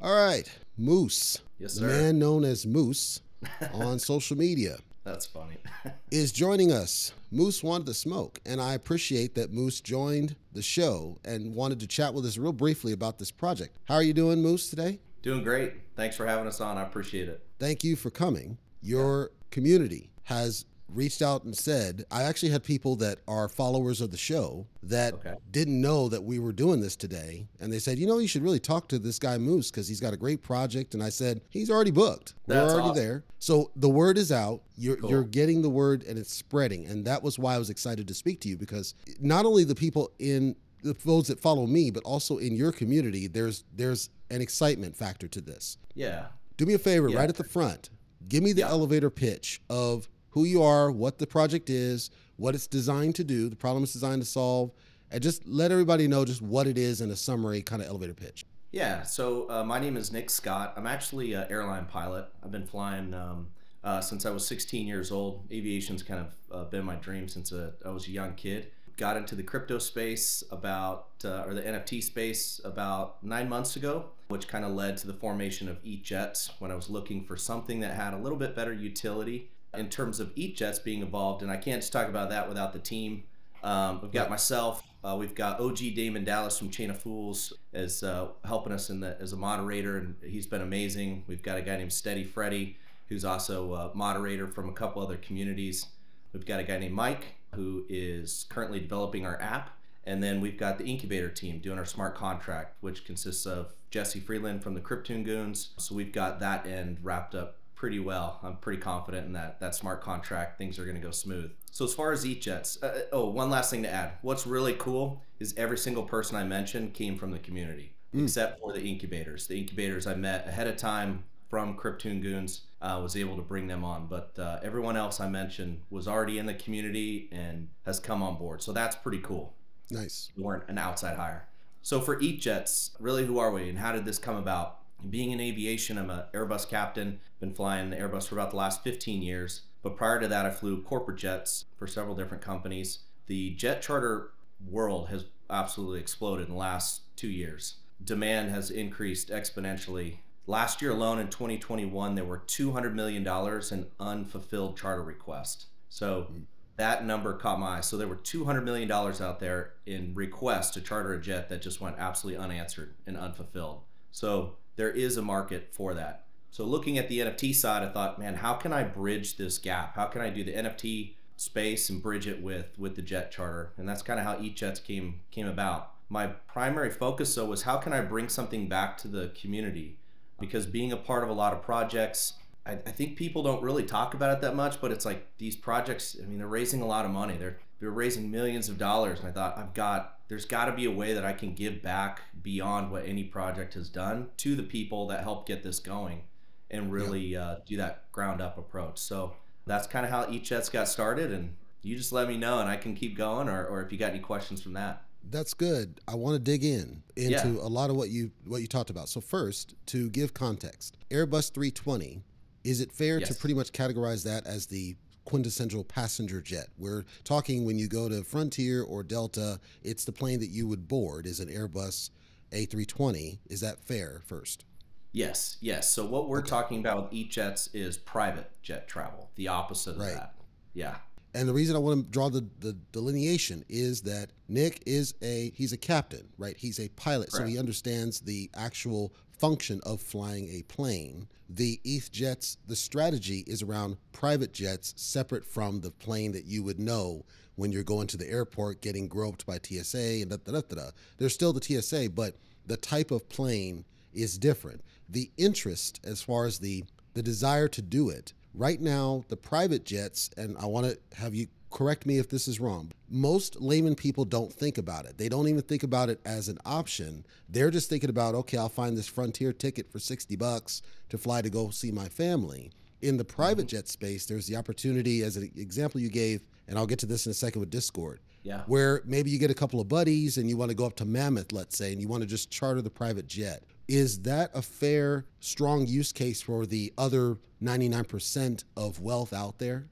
[0.00, 1.40] All right, Moose.
[1.58, 1.86] Yes, the sir.
[1.86, 3.20] man known as Moose
[3.72, 4.78] on social media.
[5.06, 5.58] That's funny.
[6.10, 7.12] is joining us.
[7.30, 11.86] Moose wanted to smoke, and I appreciate that Moose joined the show and wanted to
[11.86, 13.78] chat with us real briefly about this project.
[13.84, 14.98] How are you doing, Moose, today?
[15.22, 15.74] Doing great.
[15.94, 16.76] Thanks for having us on.
[16.76, 17.46] I appreciate it.
[17.60, 18.58] Thank you for coming.
[18.82, 24.10] Your community has reached out and said, I actually had people that are followers of
[24.12, 25.34] the show that Okay.
[25.50, 27.48] didn't know that we were doing this today.
[27.60, 30.00] And they said, you know, you should really talk to this guy Moose because he's
[30.00, 30.94] got a great project.
[30.94, 32.34] And I said, he's already booked.
[32.46, 32.96] We're already awesome.
[32.96, 33.24] there.
[33.40, 34.62] So the word is out.
[34.76, 35.10] You're, Cool.
[35.10, 36.86] you're getting the word and it's spreading.
[36.86, 39.74] And that was why I was excited to speak to you because not only the
[39.74, 44.40] people in the those that follow me, but also in your community, there's there's an
[44.40, 46.26] excitement factor to this Yeah.
[46.56, 47.18] do me a favor Yeah.
[47.18, 47.90] right at the front
[48.28, 48.70] give me the Yeah.
[48.70, 53.48] elevator pitch of who you are what the project is what it's designed to do
[53.48, 54.70] the problem it's designed to solve
[55.10, 58.14] and just let everybody know just what it is in a summary kind of elevator
[58.14, 59.04] pitch Yeah.
[59.04, 60.74] So uh, my name is Nick Scott.
[60.76, 62.26] I'm actually an airline pilot.
[62.44, 63.48] I've been flying um,
[63.82, 65.46] uh, since I was 16 years old.
[65.50, 68.68] Aviation's kind of uh, been my dream since uh, I was a young kid.
[68.98, 74.10] Got into the crypto space about, uh, or the NFT space about nine months ago,
[74.28, 77.80] which kind of led to the formation of ETHJets when I was looking for something
[77.80, 81.42] that had a little bit better utility in terms of ETHJets being involved.
[81.42, 83.24] And I can't just talk about that without the team.
[83.62, 84.82] Um, we've got myself.
[85.02, 89.00] Uh, we've got OG Damon Dallas from Chain of Fools as uh, helping us in
[89.00, 91.24] the as a moderator, and he's been amazing.
[91.26, 92.76] We've got a guy named Steady Freddy,
[93.08, 95.86] who's also a moderator from a couple other communities.
[96.32, 99.70] We've got a guy named Mike, who is currently developing our app,
[100.04, 104.20] and then we've got the incubator team doing our smart contract, which consists of Jesse
[104.20, 105.70] Freeland from the Cryptoon Goons.
[105.76, 108.40] So we've got that end wrapped up pretty well.
[108.42, 110.58] I'm pretty confident in that that smart contract.
[110.58, 111.52] Things are going to go smooth.
[111.70, 114.12] So as far as ETHJets, uh, oh, one last thing to add.
[114.22, 118.24] What's really cool is every single person I mentioned came from the community, mm.
[118.24, 119.46] except for the incubators.
[119.46, 123.68] The incubators I met ahead of time from Cryptoon Goons uh, was able to bring
[123.68, 128.00] them on, but uh, everyone else I mentioned was already in the community and has
[128.00, 128.62] come on board.
[128.62, 129.54] So that's pretty cool.
[129.90, 130.32] Nice.
[130.36, 131.46] We weren't an outside hire.
[131.82, 134.80] So for ETHJets, really, who are we and how did this come about?
[135.10, 137.20] Being in aviation, I'm an Airbus captain.
[137.38, 139.62] Been flying the Airbus for about the last 15 years.
[139.82, 143.00] But prior to that, I flew corporate jets for several different companies.
[143.26, 144.32] The jet charter
[144.68, 147.76] world has absolutely exploded in the last two years.
[148.02, 150.16] Demand has increased exponentially.
[150.46, 153.26] Last year alone, in 2021, there were $200 million
[153.70, 155.66] in unfulfilled charter requests.
[155.88, 156.40] So hmm.
[156.76, 157.80] that number caught my eye.
[157.80, 161.80] So there were $200 million out there in requests to charter a jet that just
[161.80, 163.82] went absolutely unanswered and unfulfilled.
[164.10, 166.24] So there is a market for that.
[166.50, 169.96] So looking at the NFT side, I thought, man, how can I bridge this gap?
[169.96, 173.72] How can I do the NFT space and bridge it with with the jet charter?
[173.76, 175.92] And that's kind of how ETHJets came came about.
[176.08, 179.98] My primary focus though was how can I bring something back to the community?
[180.40, 182.34] Because being a part of a lot of projects,
[182.64, 185.56] I, I think people don't really talk about it that much, but it's like these
[185.56, 187.36] projects, I mean, they're raising a lot of money.
[187.36, 189.20] They're they're raising millions of dollars.
[189.20, 191.82] And I thought, I've got there's got to be a way that I can give
[191.82, 196.22] back beyond what any project has done to the people that help get this going
[196.70, 197.44] and really yeah.
[197.44, 198.98] uh, do that ground up approach.
[198.98, 199.34] So
[199.66, 201.30] that's kind of how ETHJets got started.
[201.30, 203.98] And you just let me know and I can keep going or, or if you
[203.98, 205.02] got any questions from that.
[205.28, 206.00] That's good.
[206.06, 207.60] I want to dig in into yeah.
[207.60, 209.08] a lot of what you what you talked about.
[209.08, 212.22] So first, to give context, Airbus 320
[212.62, 213.28] is it fair yes.
[213.28, 216.68] to pretty much categorize that as the quintessential passenger jet?
[216.78, 220.88] We're talking when you go to Frontier or Delta, it's the plane that you would
[220.88, 222.08] board is an Airbus
[222.52, 223.40] A320.
[223.48, 224.64] Is that fair first?
[225.12, 225.92] Yes, yes.
[225.92, 226.48] So what we're okay.
[226.48, 230.14] talking about with ETHJets is private jet travel, the opposite of right.
[230.14, 230.34] that.
[230.74, 230.96] Yeah.
[231.34, 235.52] And the reason I want to draw the, the delineation is that Nick is a
[235.54, 236.56] he's a captain, right?
[236.56, 237.46] He's a pilot, Correct.
[237.46, 241.28] so he understands the actual function of flying a plane.
[241.48, 246.62] The ETH jets, the strategy is around private jets separate from the plane that you
[246.64, 250.60] would know when you're going to the airport getting groped by TSA and da da
[250.60, 250.90] da da.
[251.18, 254.82] There's still the TSA, but the type of plane is different.
[255.08, 259.86] The interest, as far as the the desire to do it, right now, the private
[259.86, 262.92] jets, and I want to have you correct me if this is wrong.
[263.08, 265.18] Most layman people don't think about it.
[265.18, 267.24] They don't even think about it as an option.
[267.48, 271.42] They're just thinking about, okay, I'll find this Frontier ticket for 60 bucks to fly
[271.42, 272.72] to go see my family.
[273.02, 273.76] In the private mm-hmm.
[273.76, 277.26] jet space, there's the opportunity, as an example you gave, and I'll get to this
[277.26, 278.20] in a second with Discord.
[278.42, 278.62] Yeah.
[278.66, 281.04] Where maybe you get a couple of buddies and you want to go up to
[281.04, 283.64] Mammoth, let's say, and you want to just charter the private jet.
[283.88, 289.86] Is that a fair, strong use case for the other 99% of wealth out there?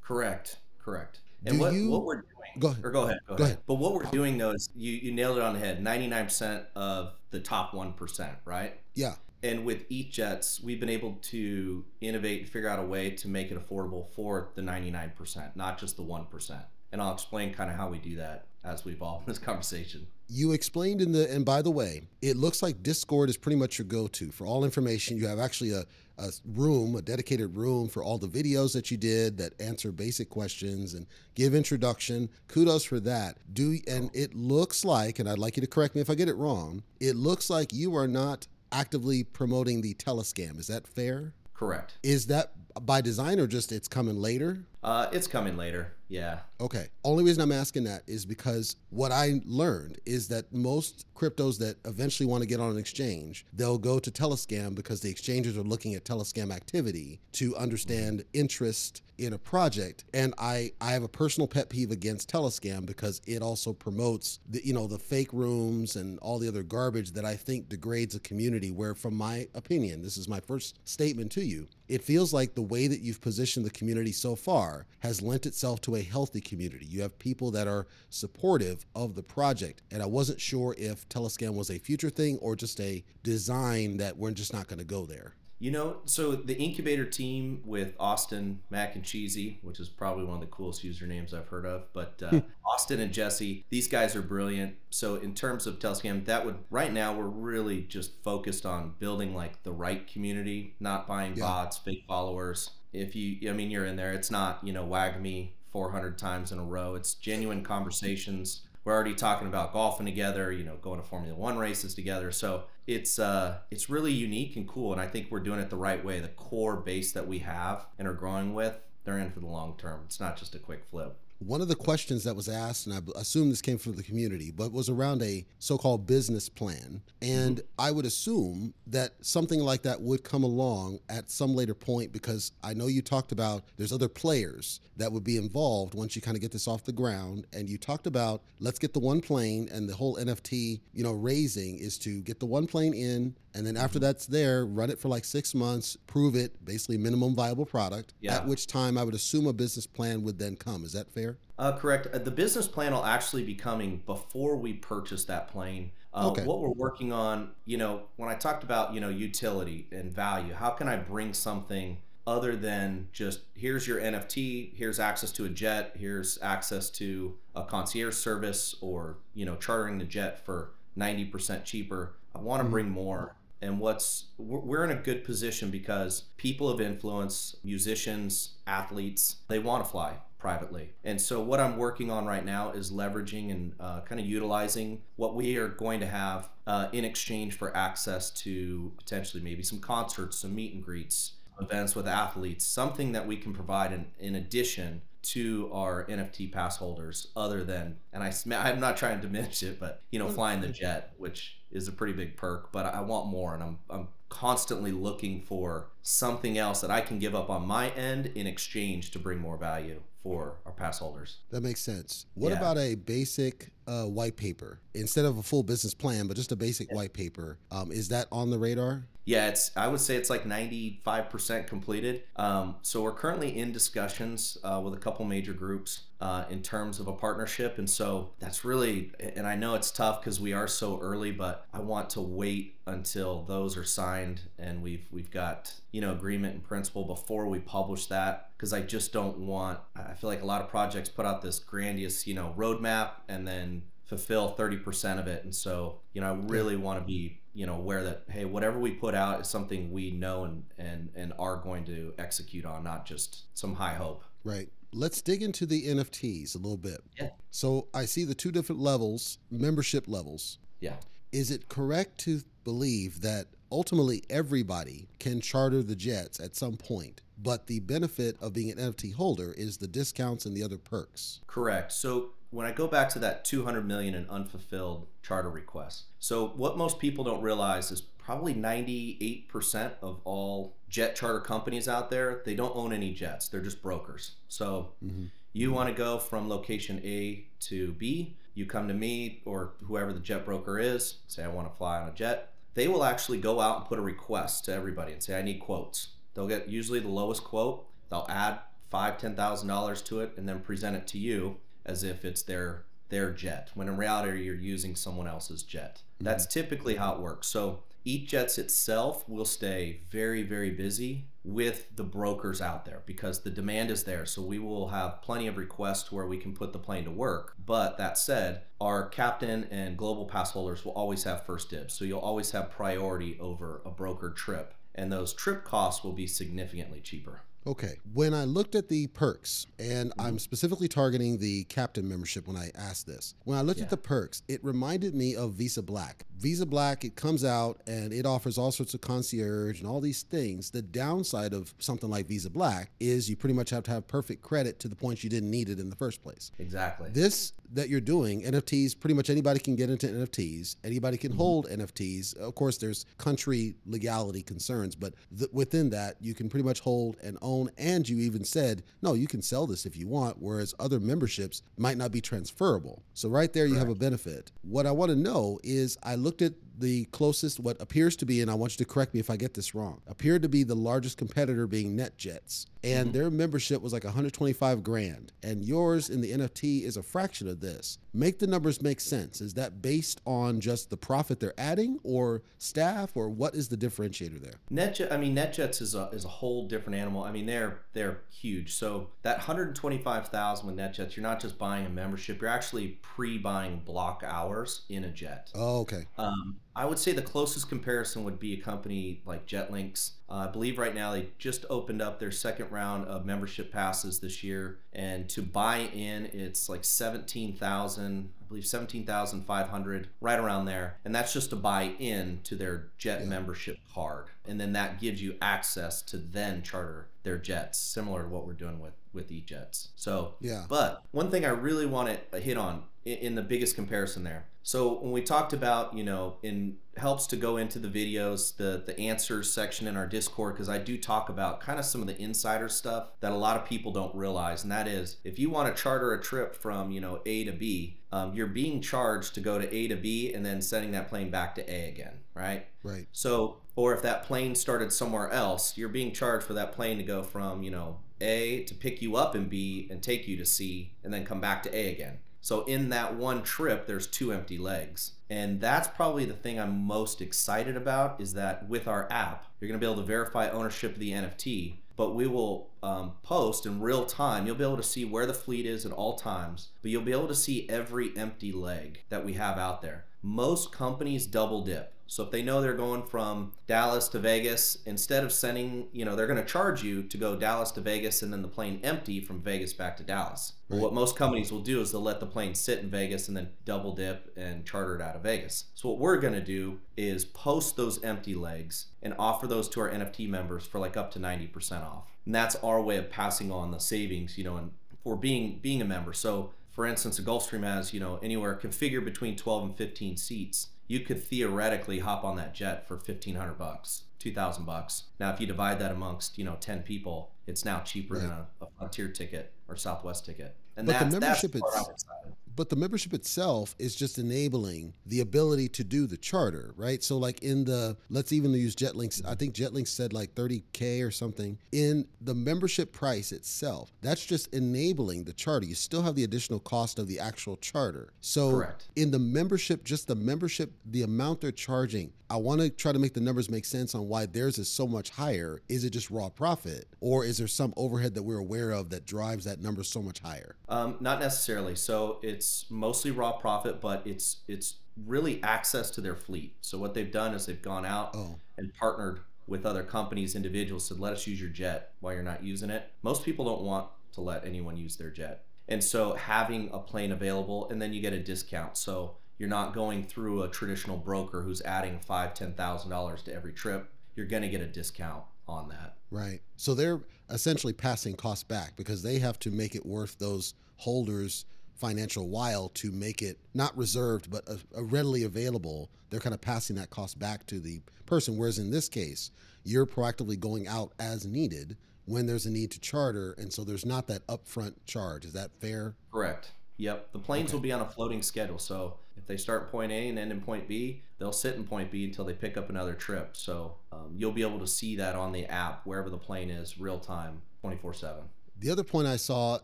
[0.00, 0.58] Correct.
[0.84, 1.20] Correct.
[1.44, 2.84] And what, you, what we're doing, go ahead.
[2.84, 3.54] or go ahead, go, go ahead.
[3.54, 3.64] ahead.
[3.66, 5.82] But what we're doing though is you, you nailed it on the head.
[5.82, 8.78] 99% of the top 1%, right?
[8.94, 9.14] Yeah.
[9.42, 13.50] And with ETHJets, we've been able to innovate and figure out a way to make
[13.50, 16.62] it affordable for the 99%, not just the 1%.
[16.92, 20.06] And I'll explain kind of how we do that as we evolve in this conversation.
[20.34, 23.78] You explained in the, and by the way, it looks like Discord is pretty much
[23.78, 25.18] your go to for all information.
[25.18, 25.84] You have actually a,
[26.16, 30.30] a room, a dedicated room for all the videos that you did that answer basic
[30.30, 32.30] questions and give introduction.
[32.48, 33.36] Kudos for that.
[33.52, 36.30] Do and it looks like, and I'd like you to correct me if I get
[36.30, 36.82] it wrong.
[36.98, 40.58] It looks like you are not actively promoting the telescam.
[40.58, 41.34] Is that fair?
[41.52, 41.98] Correct.
[42.02, 44.64] Is that by design or just it's coming later?
[44.82, 45.94] Uh, it's coming later.
[46.12, 46.40] Yeah.
[46.60, 46.88] Okay.
[47.04, 51.76] Only reason I'm asking that is because what I learned is that most cryptos that
[51.86, 55.62] eventually want to get on an exchange, they'll go to Telescam because the exchanges are
[55.62, 60.04] looking at Telescam activity to understand interest in a project.
[60.12, 64.66] And I, I have a personal pet peeve against Telescam because it also promotes the
[64.66, 68.20] you know the fake rooms and all the other garbage that I think degrades a
[68.20, 68.70] community.
[68.70, 72.62] Where, from my opinion, this is my first statement to you, it feels like the
[72.62, 76.86] way that you've positioned the community so far has lent itself to a healthy community.
[76.86, 79.82] You have people that are supportive of the project.
[79.90, 84.16] And I wasn't sure if Telescan was a future thing or just a design that
[84.16, 85.34] we're just not going to go there.
[85.62, 90.34] You know, so the incubator team with Austin, Mac, and Cheesy, which is probably one
[90.34, 94.22] of the coolest usernames I've heard of, but uh, Austin and Jesse, these guys are
[94.22, 94.74] brilliant.
[94.90, 99.36] So in terms of Telescam, that would right now we're really just focused on building
[99.36, 101.44] like the right community, not buying yeah.
[101.44, 102.70] bots, fake followers.
[102.92, 104.12] If you, I mean, you're in there.
[104.12, 106.94] It's not you know wag me 400 times in a row.
[106.94, 108.62] It's genuine conversations.
[108.84, 112.32] We're already talking about golfing together, you know, going to Formula One races together.
[112.32, 115.76] So it's uh it's really unique and cool and i think we're doing it the
[115.76, 119.40] right way the core base that we have and are growing with they're in for
[119.40, 122.48] the long term it's not just a quick flip one of the questions that was
[122.48, 126.06] asked, and I assume this came from the community, but was around a so called
[126.06, 127.02] business plan.
[127.20, 127.66] And mm-hmm.
[127.78, 132.52] I would assume that something like that would come along at some later point because
[132.62, 136.36] I know you talked about there's other players that would be involved once you kind
[136.36, 137.46] of get this off the ground.
[137.52, 141.12] And you talked about let's get the one plane and the whole NFT, you know,
[141.12, 144.98] raising is to get the one plane in, and then after that's there, run it
[144.98, 148.14] for like six months, prove it, basically minimum viable product.
[148.20, 148.36] Yeah.
[148.36, 150.84] At which time I would assume a business plan would then come.
[150.84, 151.31] Is that fair?
[151.58, 152.08] Uh, correct.
[152.12, 155.92] Uh, the business plan will actually be coming before we purchase that plane.
[156.14, 156.44] Uh, okay.
[156.44, 160.54] What we're working on, you know, when I talked about, you know, utility and value,
[160.54, 165.48] how can I bring something other than just here's your NFT, here's access to a
[165.48, 171.64] jet, here's access to a concierge service, or you know, chartering the jet for 90%
[171.64, 172.14] cheaper.
[172.34, 172.72] I want to mm-hmm.
[172.72, 179.36] bring more and what's we're in a good position because people of influence musicians athletes
[179.48, 180.90] they want to fly privately.
[181.04, 185.00] And so what i'm working on right now is leveraging and uh, kind of utilizing
[185.14, 189.78] what we are going to have uh, in exchange for access to potentially maybe some
[189.78, 194.34] concerts some meet and greets events with athletes something that we can provide in, in
[194.34, 199.62] addition to our NFT pass holders other than and I I'm not trying to diminish
[199.62, 203.00] it but you know flying the jet which is a pretty big perk but I
[203.00, 207.48] want more and I'm I'm constantly looking for something else that I can give up
[207.48, 211.38] on my end in exchange to bring more value for our pass holders.
[211.50, 212.26] That makes sense.
[212.34, 212.58] What yeah.
[212.58, 216.56] about a basic uh, white paper instead of a full business plan, but just a
[216.56, 216.96] basic yeah.
[216.96, 217.58] white paper?
[217.70, 219.04] Um, is that on the radar?
[219.24, 219.70] Yeah, it's.
[219.76, 222.24] I would say it's like ninety-five percent completed.
[222.36, 226.98] Um, so we're currently in discussions uh, with a couple major groups uh, in terms
[226.98, 229.12] of a partnership, and so that's really.
[229.20, 232.80] And I know it's tough because we are so early, but I want to wait
[232.86, 237.60] until those are signed and we've we've got you know agreement in principle before we
[237.60, 239.78] publish that because I just don't want.
[239.94, 243.46] I feel like a lot of projects put out this grandiose you know roadmap and
[243.46, 247.66] then fulfill 30% of it and so you know i really want to be you
[247.66, 251.32] know aware that hey whatever we put out is something we know and and and
[251.38, 254.24] are going to execute on not just some high hope.
[254.44, 254.68] Right.
[254.94, 257.00] Let's dig into the nfts a little bit.
[257.18, 257.30] Yeah.
[257.50, 260.58] So i see the two different levels membership levels.
[260.80, 260.96] Yeah.
[261.30, 267.22] Is it correct to believe that ultimately everybody can charter the jets at some point
[267.38, 271.40] but the benefit of being an nft holder is the discounts and the other perks?
[271.46, 271.92] Correct.
[271.92, 276.04] So when I go back to that 200 million in unfulfilled charter requests.
[276.20, 282.10] So what most people don't realize is probably 98% of all jet charter companies out
[282.10, 283.48] there, they don't own any jets.
[283.48, 284.32] They're just brokers.
[284.48, 285.24] So mm-hmm.
[285.54, 290.12] you want to go from location A to B, you come to me or whoever
[290.12, 292.52] the jet broker is, say I want to fly on a jet.
[292.74, 295.58] They will actually go out and put a request to everybody and say I need
[295.58, 296.08] quotes.
[296.34, 297.86] They'll get usually the lowest quote.
[298.10, 298.58] They'll add
[298.90, 302.42] five, ten thousand dollars to it and then present it to you as if it's
[302.42, 306.02] their their jet when in reality you're using someone else's jet.
[306.14, 306.24] Mm-hmm.
[306.24, 307.46] that's typically how it works.
[307.48, 313.50] So ETHJets itself will stay very very busy with the brokers out there because the
[313.50, 314.24] demand is there.
[314.26, 317.54] So we will have plenty of requests where we can put the plane to work.
[317.64, 321.94] But that said our captain and global pass holders will always have first dibs.
[321.94, 326.26] So you'll always have priority over a broker trip and those trip costs will be
[326.26, 327.98] significantly cheaper Okay.
[328.12, 330.20] When I looked at the perks, and mm-hmm.
[330.20, 333.84] I'm specifically targeting the captain membership when I asked this, when I looked yeah.
[333.84, 336.26] at the perks, it reminded me of Visa Black.
[336.38, 340.22] Visa Black, it comes out and it offers all sorts of concierge and all these
[340.22, 340.70] things.
[340.70, 344.42] The downside of something like Visa Black is you pretty much have to have perfect
[344.42, 346.50] credit to the point you didn't need it in the first place.
[346.58, 347.10] Exactly.
[347.10, 350.76] This that you're doing, NFTs, pretty much anybody can get into NFTs.
[350.84, 351.38] Anybody can mm-hmm.
[351.38, 352.36] hold NFTs.
[352.36, 357.16] Of course, there's country legality concerns, but th- within that, you can pretty much hold
[357.22, 357.51] and own.
[357.78, 361.62] And you even said, no, you can sell this if you want, whereas other memberships
[361.76, 363.02] might not be transferable.
[363.14, 363.88] So right there, you Correct.
[363.88, 364.52] have a benefit.
[364.62, 368.40] What I want to know is I looked at the closest, what appears to be,
[368.40, 370.62] and I want you to correct me if I get this wrong, appeared to be
[370.62, 372.66] the largest competitor being NetJets.
[372.84, 373.18] And mm-hmm.
[373.18, 375.32] their membership was like 125 grand.
[375.42, 377.98] And yours in the NFT is a fraction of this.
[378.12, 379.40] Make the numbers make sense.
[379.40, 383.76] Is that based on just the profit they're adding or staff or what is the
[383.76, 384.54] differentiator there?
[384.72, 387.22] NetJet, I mean, NetJets is a, is a whole different animal.
[387.22, 388.74] I mean, they're, they're huge.
[388.74, 394.24] So that 125,000 with NetJets, you're not just buying a membership, you're actually pre-buying block
[394.26, 395.50] hours in a jet.
[395.54, 396.06] Oh, okay.
[396.18, 400.12] Um, I would say the closest comparison would be a company like JetLinx.
[400.28, 404.20] Uh, I believe right now they just opened up their second round of membership passes
[404.20, 408.30] this year, and to buy in, it's like seventeen thousand.
[408.40, 412.40] I believe seventeen thousand five hundred, right around there, and that's just to buy in
[412.44, 413.26] to their jet Yeah.
[413.28, 418.28] membership card, and then that gives you access to then charter their jets, similar to
[418.28, 419.88] what we're doing with with ETHJets.
[419.94, 420.64] So Yeah.
[420.70, 424.46] but one thing I really want to hit on in the biggest comparison there.
[424.62, 428.82] So when we talked about, you know, in helps to go into the videos, the
[428.84, 432.06] the answers section in our Discord because I do talk about kind of some of
[432.06, 435.50] the insider stuff that a lot of people don't realize, and that is if you
[435.50, 439.34] want to charter a trip from you know A to B, um, you're being charged
[439.34, 442.20] to go to A to B and then sending that plane back to A again,
[442.34, 442.66] right?
[442.84, 443.08] Right.
[443.10, 447.04] So, or if that plane started somewhere else, you're being charged for that plane to
[447.04, 450.46] go from, you know, A to pick you up in B and take you to
[450.46, 452.18] C and then come back to A again.
[452.44, 455.12] So, in that one trip, there's two empty legs.
[455.30, 459.68] And that's probably the thing I'm most excited about is that with our app, you're
[459.68, 463.66] going to be able to verify ownership of the NFT, but we will um, post
[463.66, 464.46] in real time.
[464.46, 467.12] You'll be able to see where the fleet is at all times, but you'll be
[467.12, 470.04] able to see every empty leg that we have out there.
[470.22, 471.92] Most companies double dip.
[472.08, 476.14] So if they know they're going from Dallas to Vegas, instead of sending, you know,
[476.14, 479.18] they're going to charge you to go Dallas to Vegas and then the plane empty
[479.18, 480.52] from Vegas back to Dallas.
[480.68, 480.84] Well, Right.
[480.84, 483.48] what most companies will do is they'll let the plane sit in Vegas and then
[483.64, 485.66] double dip and charter it out of Vegas.
[485.74, 489.80] So what we're going to do is post those empty legs and offer those to
[489.80, 492.08] our NFT members for like up to 90% off.
[492.24, 494.70] And that's our way of passing on the savings, you know, and
[495.02, 496.12] for being being a member.
[496.12, 500.68] So for instance, a Gulfstream has, you know, anywhere configured between 12 and 15 seats.
[500.88, 505.04] You could theoretically hop on that jet for 1500 bucks, 2000 bucks.
[505.20, 508.46] Now if you divide that amongst, you know, 10 people, it's now cheaper than a,
[508.60, 510.56] a Frontier ticket or Southwest ticket.
[510.76, 512.68] And But the that's, membership that's the part it's- I'm excited.
[512.68, 517.02] but the membership itself is just enabling the ability to do the charter, right?
[517.02, 521.10] So like in the let's even use JetLinx, I think JetLinx said like 30k or
[521.10, 521.58] something.
[521.72, 525.66] In the membership price itself, that's just enabling the charter.
[525.66, 528.12] You still have the additional cost of the actual charter.
[528.20, 528.88] So Correct.
[528.96, 532.98] in the membership, just the membership, the amount they're charging, I want to try to
[532.98, 535.60] make the numbers make sense on why theirs is so much higher.
[535.68, 539.04] Is it just raw profit, or is there some overhead that we're aware of that
[539.04, 540.56] drives that number so much higher?
[540.70, 541.74] Um, not necessarily.
[541.74, 544.76] So it's mostly raw profit, but it's it's
[545.06, 546.56] really access to their fleet.
[546.62, 548.36] So what they've done is they've gone out Oh.
[548.56, 552.42] and partnered with other companies, individuals, said let us use your jet while you're not
[552.42, 552.90] using it.
[553.02, 557.12] Most people don't want to let anyone use their jet, and so having a plane
[557.12, 558.78] available, and then you get a discount.
[558.78, 563.34] So you're not going through a traditional broker who's adding five, ten thousand dollars to
[563.34, 563.90] every trip.
[564.14, 565.96] You're gonna get a discount on that.
[566.12, 566.40] Right.
[566.56, 571.44] So they're essentially passing costs back because they have to make it worth those holders'
[571.74, 575.90] financial while to make it not reserved but uh, uh, readily available.
[576.10, 578.36] They're kind of passing that cost back to the person.
[578.36, 579.32] Whereas in this case,
[579.64, 583.84] you're proactively going out as needed when there's a need to charter, and so there's
[583.84, 585.24] not that upfront charge.
[585.24, 585.96] Is that fair?
[586.12, 586.52] Correct.
[586.76, 587.12] Yep.
[587.12, 587.56] The planes Okay.
[587.56, 588.58] will be on a floating schedule.
[588.60, 591.92] So if they start point A and end in point B, they'll sit in point
[591.92, 593.36] B until they pick up another trip.
[593.36, 596.78] So um, you'll be able to see that on the app wherever the plane is,
[596.78, 598.22] real time, 24 7.
[598.58, 599.58] The other point I saw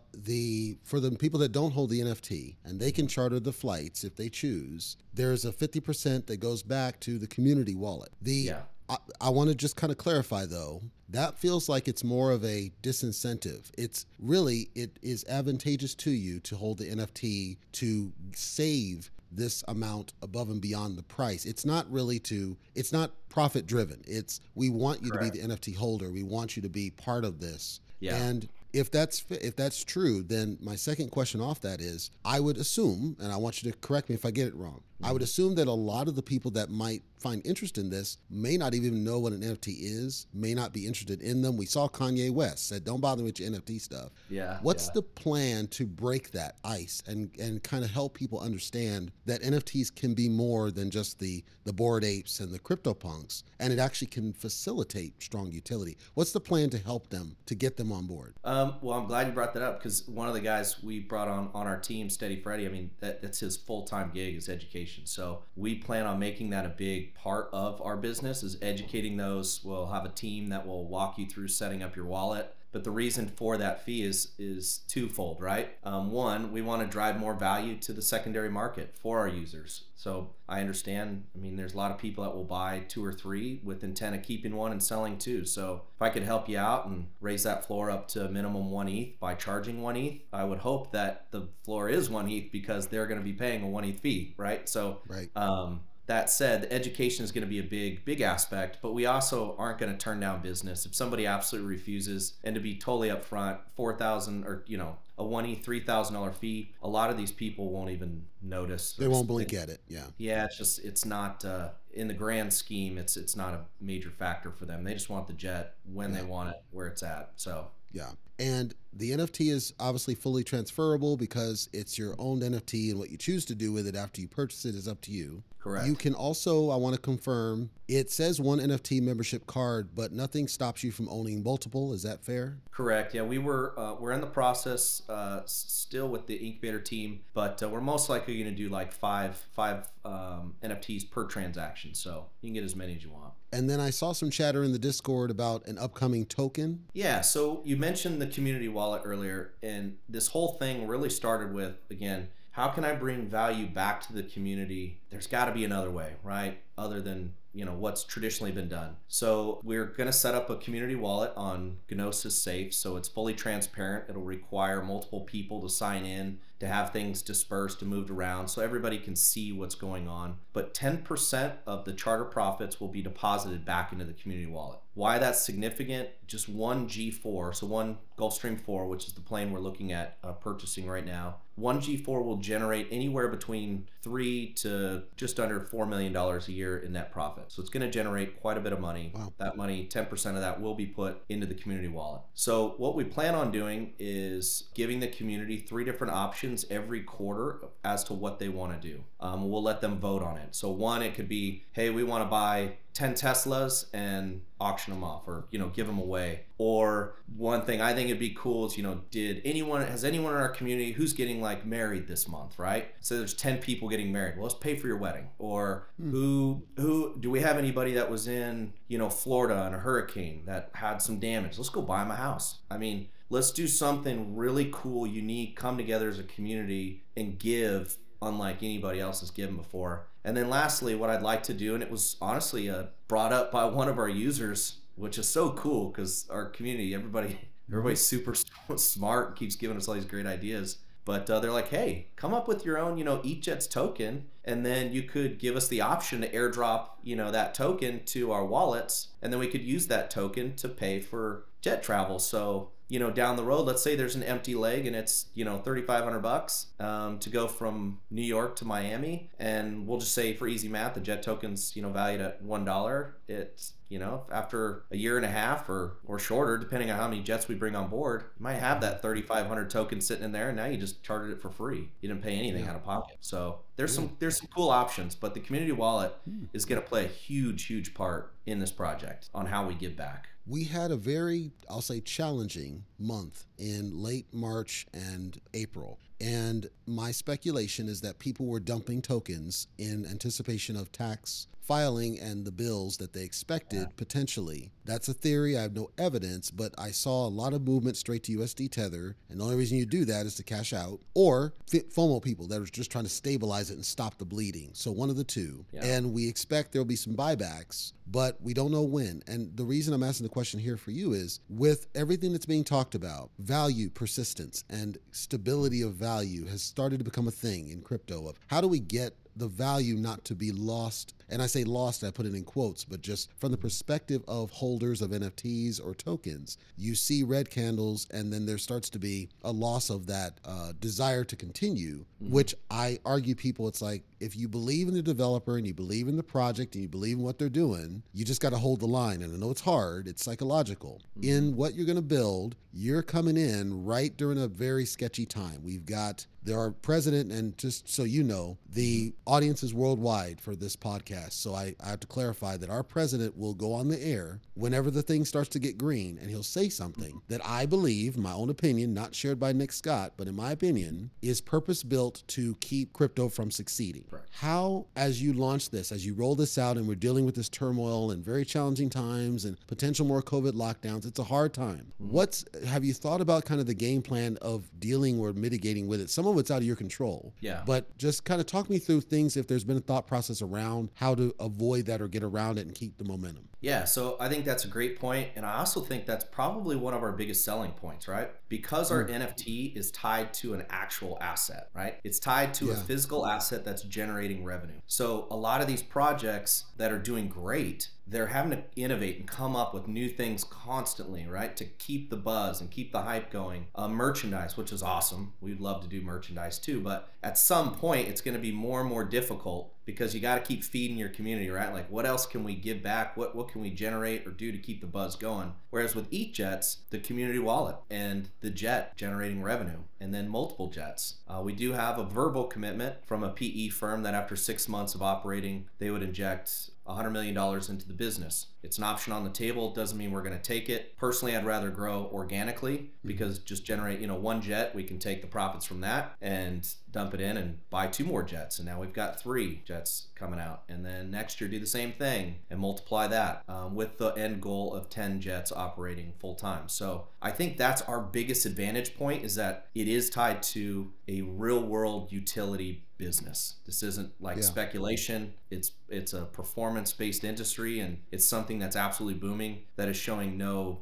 [0.12, 4.04] the for the people that don't hold the NFT and they can charter the flights
[4.04, 4.96] if they choose.
[5.12, 8.10] There's a 50% that goes back to the community wallet.
[8.22, 8.62] The Yeah.
[8.88, 12.44] I, I want to just kind of clarify though that feels like it's more of
[12.44, 13.70] a disincentive.
[13.78, 20.14] It's really it is advantageous to you to hold the NFT to save this amount
[20.22, 21.44] above and beyond the price.
[21.44, 24.02] It's not really to it's not profit driven.
[24.06, 25.34] It's we want you Correct.
[25.34, 26.10] to be the NFT holder.
[26.10, 27.80] We want you to be part of this.
[28.00, 28.16] Yeah.
[28.16, 32.58] And if that's if that's true, then my second question off that is I would
[32.58, 34.82] assume, and I want you to correct me if I get it wrong.
[35.02, 38.18] I would assume that a lot of the people that might find interest in this
[38.30, 41.56] may not even know what an NFT is, may not be interested in them.
[41.56, 44.58] We saw Kanye West said, "Don't bother with your NFT stuff." Yeah.
[44.62, 44.92] What's yeah.
[44.94, 49.94] the plan to break that ice and and kind of help people understand that NFTs
[49.94, 53.78] can be more than just the the bored apes and the crypto punks, and it
[53.78, 55.96] actually can facilitate strong utility?
[56.14, 58.34] What's the plan to help them to get them on board?
[58.44, 61.28] Um, well, I'm glad you brought that up because one of the guys we brought
[61.28, 64.48] on on our team, Steady Freddy, I mean, that, that's his full time gig is
[64.48, 64.87] education.
[65.04, 69.60] So we plan on making that a big part of our business is educating those.
[69.64, 72.54] We'll have a team that will walk you through setting up your wallet.
[72.70, 75.76] But the reason for that fee is is twofold, right?
[75.84, 79.84] Um, one, we want to drive more value to the secondary market for our users.
[79.94, 81.24] So I understand.
[81.34, 84.14] I mean, there's a lot of people that will buy two or three with intent
[84.14, 85.44] of keeping one and selling two.
[85.44, 88.88] So if I could help you out and raise that floor up to minimum one
[88.88, 92.86] ETH by charging one ETH, I would hope that the floor is one ETH because
[92.86, 94.68] they're going to be paying a one ETH fee, right?
[94.68, 95.30] So Right.
[95.34, 99.54] um, that said, education is going to be a big, big aspect, but we also
[99.58, 102.32] aren't going to turn down business if somebody absolutely refuses.
[102.42, 106.14] And to be totally upfront, four thousand or you know a one e three thousand
[106.14, 108.94] dollar fee, a lot of these people won't even notice.
[108.94, 109.80] They won't blink at it.
[109.86, 110.04] Yeah.
[110.16, 112.96] Yeah, it's just it's not uh, in the grand scheme.
[112.96, 114.84] It's it's not a major factor for them.
[114.84, 116.20] They just want the jet when yeah.
[116.20, 117.32] they want it, where it's at.
[117.36, 118.10] So yeah.
[118.38, 123.16] And the NFT is obviously fully transferable because it's your own NFT, and what you
[123.16, 125.42] choose to do with it after you purchase it is up to you.
[125.58, 125.86] Correct.
[125.86, 130.46] You can also, I want to confirm, it says one NFT membership card, but nothing
[130.46, 131.92] stops you from owning multiple.
[131.92, 132.58] Is that fair?
[132.70, 133.12] Correct.
[133.14, 137.62] Yeah, we were uh, we're in the process uh, still with the incubator team, but
[137.62, 142.26] uh, we're most likely going to do like five five um, NFTs per transaction, so
[142.40, 143.32] you can get as many as you want.
[143.52, 146.84] And then I saw some chatter in the Discord about an upcoming token.
[146.92, 151.74] Yeah, so you mentioned the community wallet earlier, and this whole thing really started with
[151.90, 155.00] again how can I bring value back to the community?
[155.10, 156.58] There's got to be another way, right?
[156.76, 158.96] Other than you know what's traditionally been done.
[159.06, 163.32] So we're going to set up a community wallet on Gnosis Safe, so it's fully
[163.32, 164.06] transparent.
[164.08, 168.60] It'll require multiple people to sign in to have things dispersed and moved around so
[168.60, 170.38] everybody can see what's going on.
[170.52, 174.80] But 10% of the charter profits will be deposited back into the community wallet.
[174.98, 176.08] Why that's significant?
[176.26, 180.32] Just one G4, so one Gulfstream 4, which is the plane we're looking at uh,
[180.32, 181.36] purchasing right now.
[181.54, 186.78] One G4 will generate anywhere between three to just under four million dollars a year
[186.78, 187.44] in net profit.
[187.48, 189.12] So it's going to generate quite a bit of money.
[189.14, 189.32] Wow.
[189.38, 192.22] That money, 10% of that will be put into the community wallet.
[192.34, 197.60] So what we plan on doing is giving the community three different options every quarter
[197.84, 199.04] as to what they want to do.
[199.20, 200.56] Um, we'll let them vote on it.
[200.56, 205.04] So one, it could be, hey, we want to buy 10 Teslas and auction them
[205.04, 206.40] off or, you know, give them away.
[206.58, 210.32] Or one thing I think it'd be cool is, you know, did anyone, has anyone
[210.32, 212.88] in our community who's getting like married this month, right?
[213.00, 214.36] So there's 10 people getting married.
[214.36, 215.28] Well, let's pay for your wedding.
[215.38, 216.10] Or hmm.
[216.10, 220.42] who, who, do we have anybody that was in, you know, Florida in a hurricane
[220.46, 221.58] that had some damage?
[221.58, 222.58] Let's go buy them a house.
[222.70, 227.96] I mean, let's do something really cool, unique, come together as a community and give
[228.22, 230.06] unlike anybody else has given before.
[230.24, 233.52] And then lastly, what I'd like to do, and it was honestly uh, brought up
[233.52, 237.38] by one of our users, which is so cool because our community, everybody,
[237.68, 238.34] everybody's super
[238.76, 240.78] smart, keeps giving us all these great ideas.
[241.04, 244.66] But uh, they're like, hey, come up with your own, you know, ETHJets token, and
[244.66, 248.44] then you could give us the option to airdrop, you know, that token to our
[248.44, 252.18] wallets, and then we could use that token to pay for jet travel.
[252.18, 255.44] So you know down the road let's say there's an empty leg and it's you
[255.44, 260.34] know 3500 bucks um, to go from new york to miami and we'll just say
[260.34, 263.16] for easy math the jet tokens you know valued at one dollar.
[263.28, 267.08] It's you know after a year and a half or or shorter depending on how
[267.08, 270.48] many jets we bring on board you might have that 3500 token sitting in there
[270.48, 271.88] and now you just chartered it for free.
[272.00, 272.70] You didn't pay anything yeah.
[272.70, 273.16] out of pocket.
[273.20, 276.44] So there's some there's some cool options but the community wallet hmm.
[276.52, 279.96] is going to play a huge huge part in this project on how we give
[279.96, 285.98] back we had a very, I'll say, challenging month in late March and April.
[286.20, 292.46] And my speculation is that people were dumping tokens in anticipation of tax filing and
[292.46, 294.72] the bills that they expected potentially.
[294.86, 295.58] That's a theory.
[295.58, 299.16] I have no evidence, but I saw a lot of movement straight to USD Tether.
[299.28, 302.62] And the only reason you do that is to cash out or FOMO people that
[302.62, 304.70] are just trying to stabilize it and stop the bleeding.
[304.72, 305.66] So one of the two.
[305.70, 305.84] Yeah.
[305.84, 309.22] And we expect there'll be some buybacks, but we don't know when.
[309.26, 312.64] And the reason I'm asking the question here for you is with everything that's being
[312.64, 317.82] talked about, value, persistence, and stability of value has started to become a thing in
[317.82, 321.14] crypto of how do we get the value not to be lost.
[321.30, 324.50] And I say lost, I put it in quotes, but just from the perspective of
[324.50, 329.28] holders of NFTs or tokens, you see red candles, and then there starts to be
[329.44, 332.32] a loss of that uh, desire to continue, mm-hmm.
[332.32, 336.08] which I argue people, it's like if you believe in the developer and you believe
[336.08, 338.80] in the project and you believe in what they're doing, you just got to hold
[338.80, 339.22] the line.
[339.22, 341.02] And I know it's hard, it's psychological.
[341.18, 341.28] Mm-hmm.
[341.28, 345.62] In what you're going to build, you're coming in right during a very sketchy time.
[345.62, 350.76] We've got our president, and just so you know, the audience is worldwide for this
[350.76, 351.32] podcast.
[351.32, 354.90] So I, I have to clarify that our president will go on the air whenever
[354.90, 358.50] the thing starts to get green and he'll say something that I believe, my own
[358.50, 362.92] opinion, not shared by Nick Scott, but in my opinion, is purpose built to keep
[362.92, 364.04] crypto from succeeding.
[364.10, 364.22] Right.
[364.30, 367.48] How, as you launch this, as you roll this out, and we're dealing with this
[367.48, 371.92] turmoil and very challenging times and potential more COVID lockdowns, it's a hard time.
[372.02, 372.12] Mm-hmm.
[372.12, 376.00] What's have you thought about kind of the game plan of dealing or mitigating with
[376.00, 376.10] it?
[376.10, 377.34] Some of it's out of your control.
[377.40, 377.62] Yeah.
[377.66, 380.90] But just kind of talk me through things if there's been a thought process around
[380.94, 383.48] how to avoid that or get around it and keep the momentum.
[383.60, 386.94] Yeah, so I think that's a great point, and I also think that's probably one
[386.94, 388.30] of our biggest selling points, right?
[388.48, 389.10] Because our mm.
[389.10, 391.96] NFT is tied to an actual asset, right?
[392.04, 394.80] It's tied to a physical asset that's generating revenue.
[394.86, 399.28] So a lot of these projects that are doing great, they're having to innovate and
[399.28, 401.56] come up with new things constantly, right?
[401.56, 403.66] To keep the buzz and keep the hype going.
[403.74, 405.32] Uh, merchandise, which is awesome.
[405.40, 408.80] We'd love to do merchandise too, but at some point, it's going to be more
[408.80, 411.72] and more difficult because you got to keep feeding your community, right?
[411.72, 413.16] Like, what else can we give back?
[413.16, 415.54] What what can we generate or do to keep the buzz going?
[415.70, 421.16] Whereas with ETHJets, the community wallet and the jet generating revenue, and then multiple jets.
[421.26, 424.94] Uh, we do have a verbal commitment from a PE firm that after six months
[424.94, 428.46] of operating, they would inject $100 million into the business.
[428.62, 429.68] It's an option on the table.
[429.68, 430.96] It doesn't mean we're going to take it.
[430.96, 433.08] Personally, I'd rather grow organically mm-hmm.
[433.08, 436.68] because just generate, you know, one jet, we can take the profits from that and
[436.90, 438.58] dump it in and buy two more jets.
[438.58, 440.62] And now we've got three jets coming out.
[440.68, 444.40] And then next year, do the same thing and multiply that um, with the end
[444.40, 446.68] goal of 10 jets operating full time.
[446.68, 451.22] So I think that's our biggest advantage point is that it is tied to a
[451.22, 453.54] real world utility business.
[453.64, 454.42] This isn't like Yeah.
[454.42, 455.34] speculation.
[455.50, 459.62] It's it's a performance based industry, and it's something that's absolutely booming.
[459.76, 460.80] That is showing no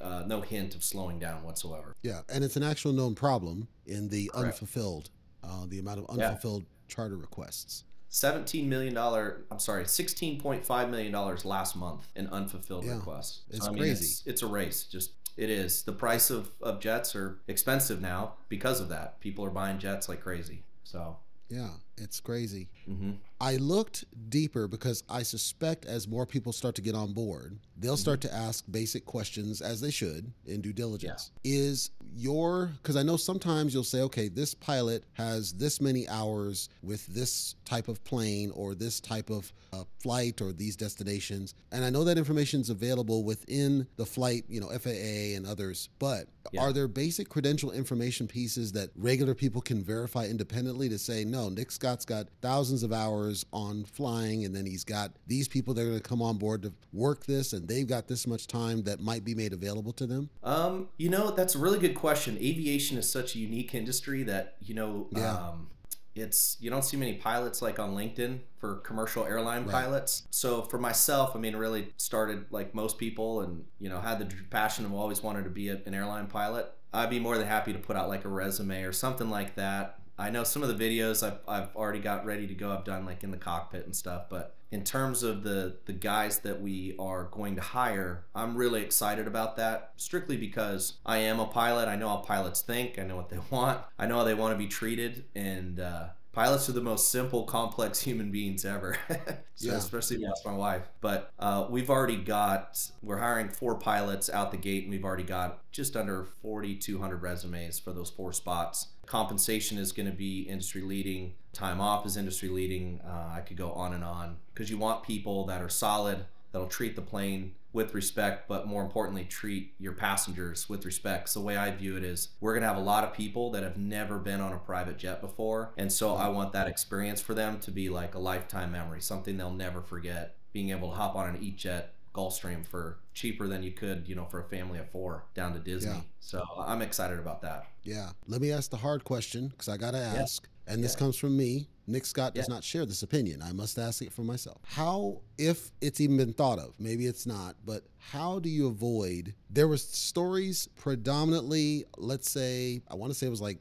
[0.00, 1.94] uh, no hint of slowing down whatsoever.
[2.02, 4.46] Yeah, and it's an actual known problem in the Correct.
[4.54, 5.10] unfulfilled,
[5.44, 6.28] uh, the amount of Yeah.
[6.30, 7.84] unfulfilled charter requests.
[8.08, 9.44] Seventeen million dollar.
[9.50, 12.94] I'm sorry, sixteen point five million dollars last month in unfulfilled Yeah.
[12.96, 13.42] requests.
[13.50, 14.04] It's I mean, crazy.
[14.04, 14.84] It's, it's a race.
[14.84, 15.82] Just it is.
[15.82, 19.20] The price of, of jets are expensive now because of that.
[19.20, 20.64] People are buying jets like crazy.
[20.84, 21.18] So.
[21.48, 22.68] Yeah, it's crazy.
[22.86, 27.58] hmm I looked deeper because I suspect as more people start to get on board,
[27.76, 31.32] they'll start to ask basic questions as they should in due diligence.
[31.44, 36.70] Is your, because I know sometimes you'll say, okay, this pilot has this many hours
[36.82, 41.52] with this type of plane or this type of uh, flight or these destinations.
[41.72, 45.90] And I know that information is available within the flight, you know, FAA and others,
[45.98, 46.62] but Yeah.
[46.62, 51.50] are there basic credential information pieces that regular people can verify independently to say, no,
[51.50, 55.82] Nick Scott's got thousands of hours on flying, and then he's got these people that
[55.82, 58.82] are going to come on board to work this, and they've got this much time
[58.82, 60.28] that might be made available to them?
[60.42, 62.36] Um, you know, that's a really good question.
[62.38, 65.36] Aviation is such a unique industry that, you know, Yeah.
[65.36, 65.68] um,
[66.16, 69.70] it's you don't see many pilots like on LinkedIn for commercial airline Right.
[69.70, 70.22] pilots.
[70.30, 74.34] So for myself, I mean, really started like most people, and you know, had the
[74.50, 76.72] passion of always wanted to be an airline pilot.
[76.92, 80.00] I'd be more than happy to put out like a resume or something like that.
[80.18, 82.72] I know some of the videos I've, I've already got ready to go.
[82.72, 86.40] I've done like in the cockpit and stuff, but in terms of the the guys
[86.40, 89.92] that we are going to hire, I'm really excited about that.
[89.96, 91.88] Strictly because I am a pilot.
[91.88, 92.98] I know how pilots think.
[92.98, 93.80] I know what they want.
[93.98, 97.44] I know how they want to be treated, and uh, pilots are the most simple,
[97.44, 98.96] complex human beings ever.
[99.54, 99.74] so Yeah.
[99.76, 100.88] especially ask my wife.
[101.00, 105.22] But uh, we've already got we're hiring four pilots out the gate, and we've already
[105.24, 108.88] got just under 4,200 resumes for those four spots.
[109.06, 111.34] Compensation is going to be industry leading.
[111.52, 113.00] Time off is industry leading.
[113.06, 116.68] Uh, I could go on and on because you want people that are solid, that'll
[116.68, 121.28] treat the plane with respect, but more importantly, treat your passengers with respect.
[121.28, 123.50] So the way I view it is we're going to have a lot of people
[123.50, 125.72] that have never been on a private jet before.
[125.76, 129.36] And so I want that experience for them to be like a lifetime memory, something
[129.36, 130.36] they'll never forget.
[130.54, 134.14] Being able to hop on an E jet Gulfstream for cheaper than you could, you
[134.14, 135.90] know, for a family of four down to Disney.
[135.90, 136.00] Yeah.
[136.20, 137.64] So I'm excited about that.
[137.82, 138.10] Yeah.
[138.28, 140.46] Let me ask the hard question because I got to ask.
[140.68, 140.98] And this Yeah.
[140.98, 141.68] comes from me.
[141.86, 142.54] Nick Scott does Yeah.
[142.54, 143.40] not share this opinion.
[143.40, 144.58] I must ask it for myself.
[144.64, 149.34] How, if it's even been thought of, maybe it's not, but how do you avoid?
[149.50, 153.58] There was stories predominantly, let's say, I want to say it was like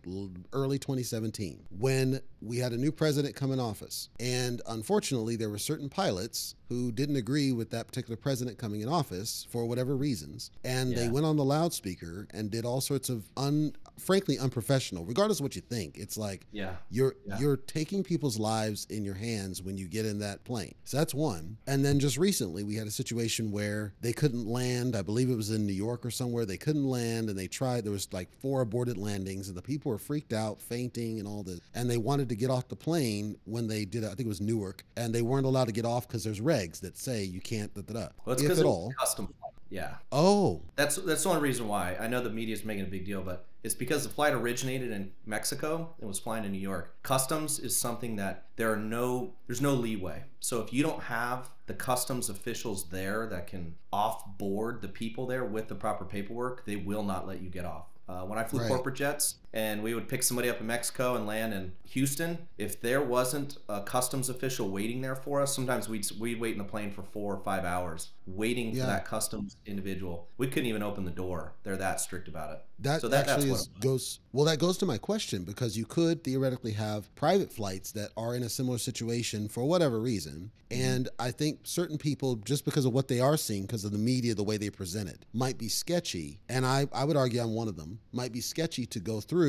[0.53, 4.09] early 2017 when we had a new president come in office.
[4.19, 8.89] And unfortunately, there were certain pilots who didn't agree with that particular president coming in
[8.89, 10.51] office for whatever reasons.
[10.63, 15.39] And they went on the loudspeaker and did all sorts of un, frankly, unprofessional, regardless
[15.39, 15.97] of what you think.
[15.97, 16.75] It's like, Yeah.
[16.89, 17.39] you're Yeah.
[17.39, 20.73] you're taking people's lives in your hands when you get in that plane.
[20.83, 21.57] So that's one.
[21.67, 24.95] And then just recently we had a situation where they couldn't land.
[24.95, 26.45] I believe it was in New York or somewhere.
[26.45, 29.91] They couldn't land and they tried there was like four aborted landings and the people
[29.91, 31.61] were freaked out, fainting and all this.
[31.73, 34.41] And they wanted to get off the plane when they did I think it was
[34.41, 37.73] Newark and they weren't allowed to get off cuz there's regs that say you can't
[37.73, 38.07] da, da, da.
[38.25, 38.93] Well, it's if because at all.
[38.99, 39.53] custom flight.
[39.75, 39.95] Yeah.
[40.11, 41.97] Oh, That's that's the only reason why.
[41.99, 44.89] I know the media is making a big deal, but it's because the flight originated
[44.91, 46.95] in Mexico and was flying to New York.
[47.03, 50.23] Customs is something that there are no there's no leeway.
[50.39, 55.25] So if you don't have the customs officials there that can off board the people
[55.27, 57.87] there with the proper paperwork, they will not let you get off.
[58.07, 58.67] Uh, when I flew Right.
[58.69, 62.81] corporate jets and we would pick somebody up in Mexico and land in Houston, if
[62.81, 66.63] there wasn't a customs official waiting there for us, sometimes we'd we'd wait in the
[66.65, 68.81] plane for four or five hours waiting Yeah.
[68.81, 70.27] for that customs individual.
[70.37, 71.53] We couldn't even open the door.
[71.63, 72.59] They're that strict about it.
[72.79, 74.45] That So that- actually is, goes well.
[74.45, 78.43] That goes to my question because you could theoretically have private flights that are in
[78.43, 80.81] a similar situation for whatever reason, Mm-hmm.
[80.81, 83.99] and I think certain people, just because of what they are seeing, because of the
[83.99, 86.39] media, the way they present it, might be sketchy.
[86.49, 87.99] And I, I would argue I'm one of them.
[88.11, 89.44] Might be sketchy to go through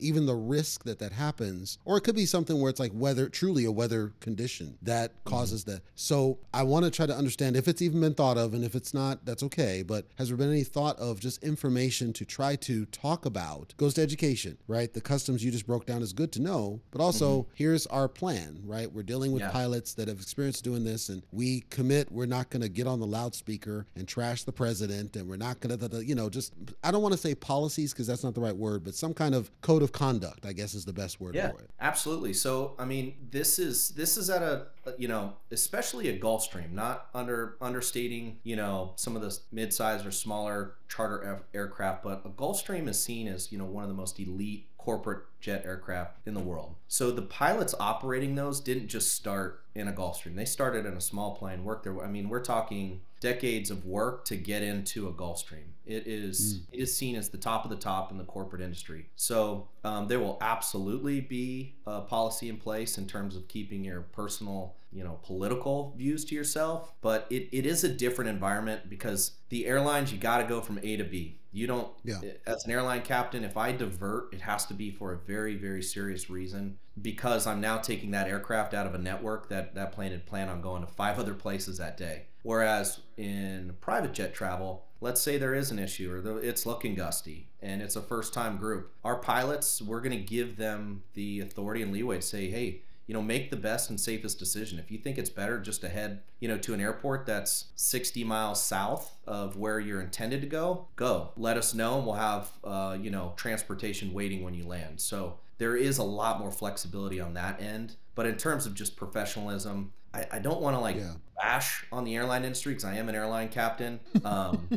[0.00, 3.28] even the risk that that happens, or it could be something where it's like weather,
[3.28, 5.30] truly a weather condition that Mm-hmm.
[5.30, 5.82] causes that.
[5.96, 8.74] So I want to try to understand if it's even been thought of, and if
[8.76, 9.82] it's not, that's okay.
[9.82, 13.74] But has there been any thought of just information to try to talk about?
[13.76, 14.92] Goes to education, right?
[14.92, 18.60] The customs you just broke down is good to know, but also here's our plan,
[18.64, 18.90] right?
[18.92, 19.50] We're dealing with Yeah.
[19.50, 23.00] pilots that have experience doing this, and we commit we're not going to get on
[23.00, 26.52] the loudspeaker and trash the president, and we're not going to, you know, just
[26.84, 29.27] I don't want to say policies because that's not the right word, but some kind
[29.34, 31.70] of code of conduct, I guess, is the best word Yeah, for it.
[31.80, 32.32] absolutely.
[32.34, 34.66] So, I mean, this is this is at a
[34.96, 40.10] you know, especially a Gulfstream, not under understating, you know, some of the mid-size or
[40.10, 43.94] smaller charter air- aircraft, but a Gulfstream is seen as you know one of the
[43.96, 46.74] most elite corporate jet aircraft in the world.
[46.86, 50.34] So the pilots operating those didn't just start in a Gulfstream.
[50.34, 52.02] They started in a small plane, worked their.
[52.02, 55.72] I mean, we're talking decades of work to get into a Gulfstream.
[55.84, 59.10] It is it is seen as the top of the top in the corporate industry.
[59.14, 64.00] So um, there will absolutely be a policy in place in terms of keeping your
[64.00, 66.92] personal, you know, political views to yourself.
[67.00, 70.78] But it, it is a different environment because the airlines you got to go from
[70.82, 71.38] A to B.
[71.50, 71.88] You don't.
[72.04, 72.20] Yeah.
[72.22, 75.56] Eh, as an airline captain, if I divert, it has to be for a very
[75.56, 79.92] very serious reason because I'm now taking that aircraft out of a network that that
[79.92, 82.26] plane had planned on going to five other places that day.
[82.42, 87.48] Whereas in private jet travel, let's say there is an issue or it's looking gusty
[87.60, 88.92] and it's a first time group.
[89.04, 93.14] Our pilots, we're going to give them the authority and leeway to say, hey, you
[93.14, 94.78] know, make the best and safest decision.
[94.78, 98.22] If you think it's better just to head, you know, to an airport that's 60
[98.22, 101.30] miles south of where you're intended to go, go.
[101.34, 105.00] Let us know and we'll have, uh, you know, transportation waiting when you land.
[105.00, 107.96] So there is a lot more flexibility on that end.
[108.14, 111.14] But in terms of just professionalism, I, I don't want to like Yeah.
[111.36, 114.00] bash on the airline industry because I am an airline captain.
[114.24, 114.68] Um,